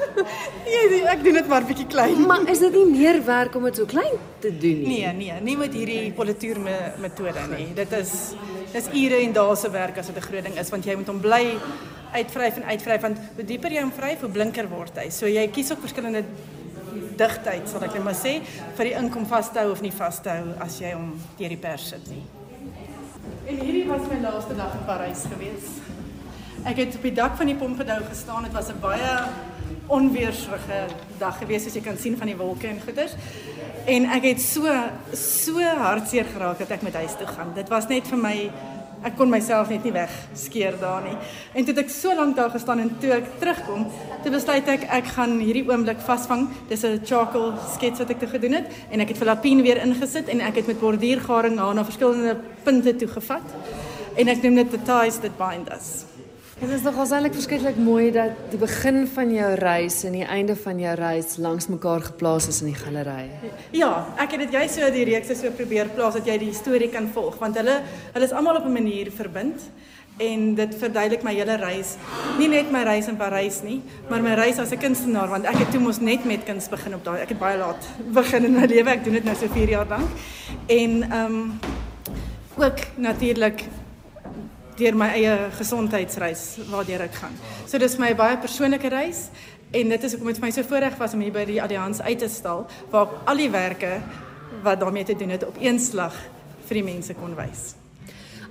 ja, 0.74 0.82
ek 1.12 1.22
doen 1.24 1.38
dit 1.38 1.50
maar 1.50 1.66
bietjie 1.68 1.86
klein. 1.90 2.24
Maar 2.26 2.48
is 2.50 2.62
dit 2.64 2.74
nie 2.74 2.86
meer 2.90 3.20
werk 3.26 3.56
om 3.58 3.66
dit 3.68 3.78
so 3.80 3.88
klein 3.88 4.16
te 4.42 4.50
doen 4.50 4.82
nie? 4.82 5.00
Nee, 5.00 5.12
nee, 5.18 5.40
nie 5.46 5.56
met 5.60 5.74
hierdie 5.76 6.12
polituur 6.16 6.60
me 6.62 6.76
metode 7.02 7.46
nie. 7.52 7.68
Dit 7.78 7.92
is 7.98 8.14
dis 8.72 8.90
ure 8.92 9.22
en 9.22 9.36
dae 9.36 9.56
se 9.56 9.70
werk 9.72 9.98
as 10.02 10.10
dit 10.10 10.16
'n 10.16 10.28
groot 10.28 10.44
ding 10.44 10.58
is 10.58 10.70
want 10.70 10.84
jy 10.84 10.96
moet 10.96 11.12
hom 11.12 11.20
bly 11.20 11.44
uitvryf 12.12 12.56
en 12.56 12.68
uitvryf 12.72 13.00
want 13.00 13.18
hoe 13.36 13.44
dieper 13.44 13.72
jy 13.72 13.82
hom 13.82 13.92
vryf, 13.92 14.20
hoe 14.20 14.30
blinker 14.30 14.68
word 14.68 14.96
hy. 14.96 15.10
So 15.10 15.26
jy 15.26 15.46
kies 15.48 15.70
ook 15.72 15.84
verskillende 15.84 16.24
digtheid, 17.16 17.68
sal 17.68 17.84
ek 17.84 17.94
net 17.94 18.04
maar 18.04 18.16
sê, 18.16 18.40
vir 18.76 18.90
die 18.90 18.96
ink 18.96 19.16
om 19.16 19.26
vas 19.26 19.52
te 19.52 19.62
hou 19.62 19.70
of 19.72 19.82
nie 19.84 19.92
vas 19.92 20.20
te 20.20 20.32
hou 20.32 20.56
as 20.60 20.80
jy 20.80 20.92
hom 20.96 21.14
deur 21.38 21.48
die 21.48 21.60
pers 21.60 21.88
sit 21.94 22.10
nie. 22.12 22.24
En 23.46 23.58
hierdie 23.62 23.84
was 23.86 24.08
my 24.10 24.16
laaste 24.18 24.56
dag 24.58 24.72
in 24.74 24.80
Parys 24.88 25.20
gewees. 25.30 25.66
Ek 26.66 26.80
het 26.80 26.96
op 26.98 27.04
die 27.06 27.12
dak 27.14 27.36
van 27.38 27.46
die 27.46 27.54
Pompidou 27.54 28.00
gestaan. 28.08 28.42
Dit 28.42 28.56
was 28.56 28.72
'n 28.72 28.80
baie 28.82 29.12
onweersrige 29.86 30.80
dag 31.18 31.38
gewees 31.38 31.62
soos 31.62 31.74
jy 31.74 31.80
kan 31.80 31.96
sien 31.96 32.16
van 32.16 32.26
die 32.26 32.36
wolke 32.36 32.66
en 32.66 32.80
goeters. 32.80 33.14
En 33.86 34.04
ek 34.10 34.22
het 34.22 34.40
so 34.40 34.66
so 35.12 35.60
hartseer 35.62 36.24
geraak 36.24 36.58
dat 36.58 36.70
ek 36.70 36.82
met 36.82 36.94
huis 36.94 37.14
toe 37.18 37.26
gaan. 37.26 37.54
Dit 37.54 37.68
was 37.68 37.86
net 37.86 38.08
vir 38.08 38.18
my 38.18 38.50
ek 39.06 39.14
kon 39.18 39.30
myself 39.30 39.70
net 39.70 39.84
nie 39.86 39.94
wegskeer 39.94 40.76
daar 40.80 41.04
nie. 41.04 41.14
En 41.54 41.64
toe 41.64 41.74
het 41.74 41.84
ek 41.84 41.92
so 41.94 42.14
lank 42.16 42.36
daar 42.38 42.50
gestaan 42.50 42.82
en 42.82 42.90
toe 43.02 43.12
ek 43.16 43.28
terugkom, 43.40 43.86
toe 44.24 44.32
besluit 44.34 44.70
ek 44.72 44.88
ek 44.98 45.12
gaan 45.14 45.38
hierdie 45.38 45.64
oomblik 45.68 46.02
vasvang. 46.06 46.48
Dis 46.68 46.84
'n 46.84 47.00
charcoal 47.04 47.54
skets 47.74 47.98
wat 48.02 48.10
ek 48.10 48.20
te 48.20 48.26
gedoen 48.26 48.58
het 48.58 48.66
en 48.90 49.00
ek 49.00 49.08
het 49.08 49.18
vir 49.18 49.26
Lapine 49.26 49.62
weer 49.62 49.82
ingesit 49.82 50.28
en 50.28 50.40
ek 50.40 50.56
het 50.56 50.66
met 50.66 50.80
borduurgaring 50.80 51.58
haar 51.58 51.74
na 51.74 51.84
verskillende 51.84 52.36
punte 52.64 52.96
toe 52.96 53.08
gevat. 53.08 53.46
En 54.16 54.28
ek 54.28 54.42
noem 54.42 54.54
dit 54.54 54.70
the 54.70 54.82
ties 54.82 55.18
that 55.20 55.36
bind 55.38 55.68
us. 55.70 56.15
Dit 56.56 56.70
is 56.72 56.80
nogal 56.86 57.10
eintlik 57.12 57.34
verskriklik 57.36 57.76
mooi 57.76 58.06
dat 58.14 58.32
die 58.48 58.56
begin 58.56 59.02
van 59.12 59.28
jou 59.28 59.48
reis 59.60 59.98
en 60.08 60.14
die 60.16 60.24
einde 60.24 60.54
van 60.56 60.78
jou 60.80 60.94
reis 60.96 61.34
langs 61.36 61.66
mekaar 61.68 62.00
geplaas 62.06 62.46
is 62.48 62.62
in 62.64 62.70
die 62.70 62.78
galery. 62.80 63.26
Ja, 63.76 63.90
ek 64.16 64.38
het 64.38 64.46
dit 64.46 64.56
jy 64.56 64.62
so 64.72 64.88
die 64.94 65.04
reeks 65.04 65.34
so 65.36 65.52
probeer 65.58 65.90
plaas 65.92 66.16
dat 66.16 66.30
jy 66.32 66.38
die 66.46 66.54
storie 66.56 66.88
kan 66.88 67.10
volg 67.12 67.36
want 67.42 67.60
hulle 67.60 67.76
hulle 68.14 68.24
is 68.24 68.32
almal 68.32 68.56
op 68.62 68.64
'n 68.64 68.72
manier 68.72 69.12
verbind 69.12 69.68
en 70.16 70.54
dit 70.54 70.74
verduidelik 70.80 71.22
my 71.28 71.34
hele 71.36 71.60
reis. 71.60 71.98
Nie 72.38 72.48
net 72.48 72.72
my 72.72 72.84
reis 72.88 73.08
in 73.08 73.20
Parys 73.20 73.62
nie, 73.62 73.82
maar 74.08 74.22
my 74.22 74.34
reis 74.34 74.58
as 74.58 74.72
'n 74.72 74.80
kunstenaar 74.80 75.28
want 75.28 75.44
ek 75.44 75.58
het 75.60 75.70
toe 75.70 75.80
mos 75.80 76.00
net 76.00 76.24
met 76.24 76.44
kuns 76.44 76.68
begin 76.68 76.94
op 76.94 77.04
daai. 77.04 77.20
Ek 77.20 77.28
het 77.28 77.38
baie 77.38 77.58
laat 77.58 77.84
begin 78.14 78.44
in 78.44 78.54
my 78.54 78.66
lewe. 78.74 78.90
Ek 78.90 79.04
doen 79.04 79.12
dit 79.12 79.24
nou 79.24 79.36
so 79.36 79.46
4 79.48 79.68
jaar 79.68 79.86
lank. 79.88 80.08
En 80.66 81.02
ehm 81.02 81.32
um, 81.32 81.60
ook 82.56 82.78
natuurlik 82.96 83.64
deur 84.76 84.96
my 84.96 85.08
eie 85.16 85.34
gesondheidsreis 85.56 86.44
waardeur 86.70 87.06
ek 87.06 87.14
gaan. 87.22 87.36
So 87.66 87.78
dis 87.78 87.96
my 87.98 88.12
baie 88.16 88.36
persoonlike 88.40 88.90
reis 88.92 89.26
en 89.72 89.88
dit 89.94 90.04
is 90.04 90.14
hoekom 90.14 90.30
dit 90.30 90.38
vir 90.40 90.46
my 90.46 90.52
so 90.54 90.68
voorreg 90.68 90.98
was 91.00 91.16
om 91.16 91.24
hier 91.24 91.34
by 91.34 91.44
die 91.48 91.58
Allianz 91.62 92.00
uit 92.00 92.18
te 92.22 92.28
stal 92.30 92.66
waar 92.92 93.18
al 93.24 93.40
die 93.40 93.50
werke 93.50 93.98
wat 94.62 94.80
daarmee 94.80 95.04
te 95.04 95.16
doen 95.16 95.34
het 95.34 95.46
op 95.46 95.58
een 95.60 95.80
slag 95.80 96.14
vir 96.68 96.80
die 96.80 96.86
mense 96.86 97.14
kon 97.14 97.34
wys. 97.38 97.74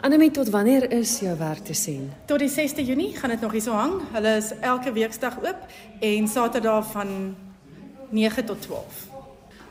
Annelie, 0.05 0.29
tot 0.31 0.51
wanneer 0.53 0.91
is 0.91 1.19
jou 1.23 1.33
werk 1.39 1.63
te 1.65 1.73
sien? 1.73 2.11
Tot 2.29 2.39
die 2.43 2.51
6de 2.51 2.83
Junie 2.85 3.15
gaan 3.15 3.31
dit 3.33 3.41
nog 3.41 3.55
hier 3.55 3.63
so 3.63 3.73
hang. 3.73 4.01
Hulle 4.13 4.35
is 4.37 4.51
elke 4.61 4.91
weeksdag 4.93 5.39
oop 5.41 5.65
en 5.99 6.27
Saterdag 6.27 6.91
van 6.91 7.35
9 8.09 8.45
tot 8.45 8.61
12. 8.61 9.14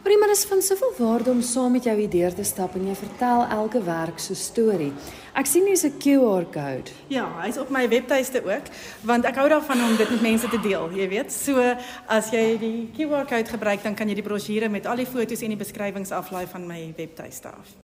Hoorie, 0.05 0.19
maar 0.19 0.29
dit 0.29 0.37
is 0.37 0.45
van 0.45 0.63
soveel 0.63 0.93
waarde 0.99 1.31
om 1.31 1.41
saam 1.41 1.73
met 1.73 1.85
jou 1.85 1.95
hier 1.97 2.11
deur 2.11 2.35
te 2.35 2.45
stap 2.45 2.75
en 2.77 2.83
jy 2.85 2.95
vertel 2.95 3.45
elke 3.57 3.81
werk 3.87 4.19
so 4.21 4.37
storie. 4.37 4.91
Ek 5.33 5.49
sien 5.49 5.65
hier's 5.65 5.85
'n 5.89 5.97
QR-kode. 5.97 6.93
Ja, 7.09 7.25
hy's 7.41 7.57
op 7.57 7.71
my 7.71 7.89
webtuiste 7.89 8.45
ook, 8.45 8.69
want 9.01 9.25
ek 9.25 9.37
hou 9.37 9.49
daarvan 9.49 9.81
om 9.85 9.97
dit 9.97 10.11
met 10.11 10.21
mense 10.21 10.49
te 10.49 10.61
deel, 10.61 10.91
jy 10.93 11.09
weet. 11.09 11.33
So 11.33 11.77
as 12.07 12.31
jy 12.31 12.59
die 12.59 12.91
QR-kode 12.93 13.49
gebruik, 13.49 13.83
dan 13.83 13.95
kan 13.95 14.09
jy 14.09 14.15
die 14.15 14.29
brosjure 14.29 14.69
met 14.69 14.87
al 14.87 14.97
die 14.97 15.07
foto's 15.07 15.41
en 15.41 15.49
die 15.49 15.65
beskrywings 15.65 16.11
aflaai 16.11 16.47
van 16.47 16.67
my 16.67 16.93
webtuiste 16.97 17.49
af. 17.49 17.84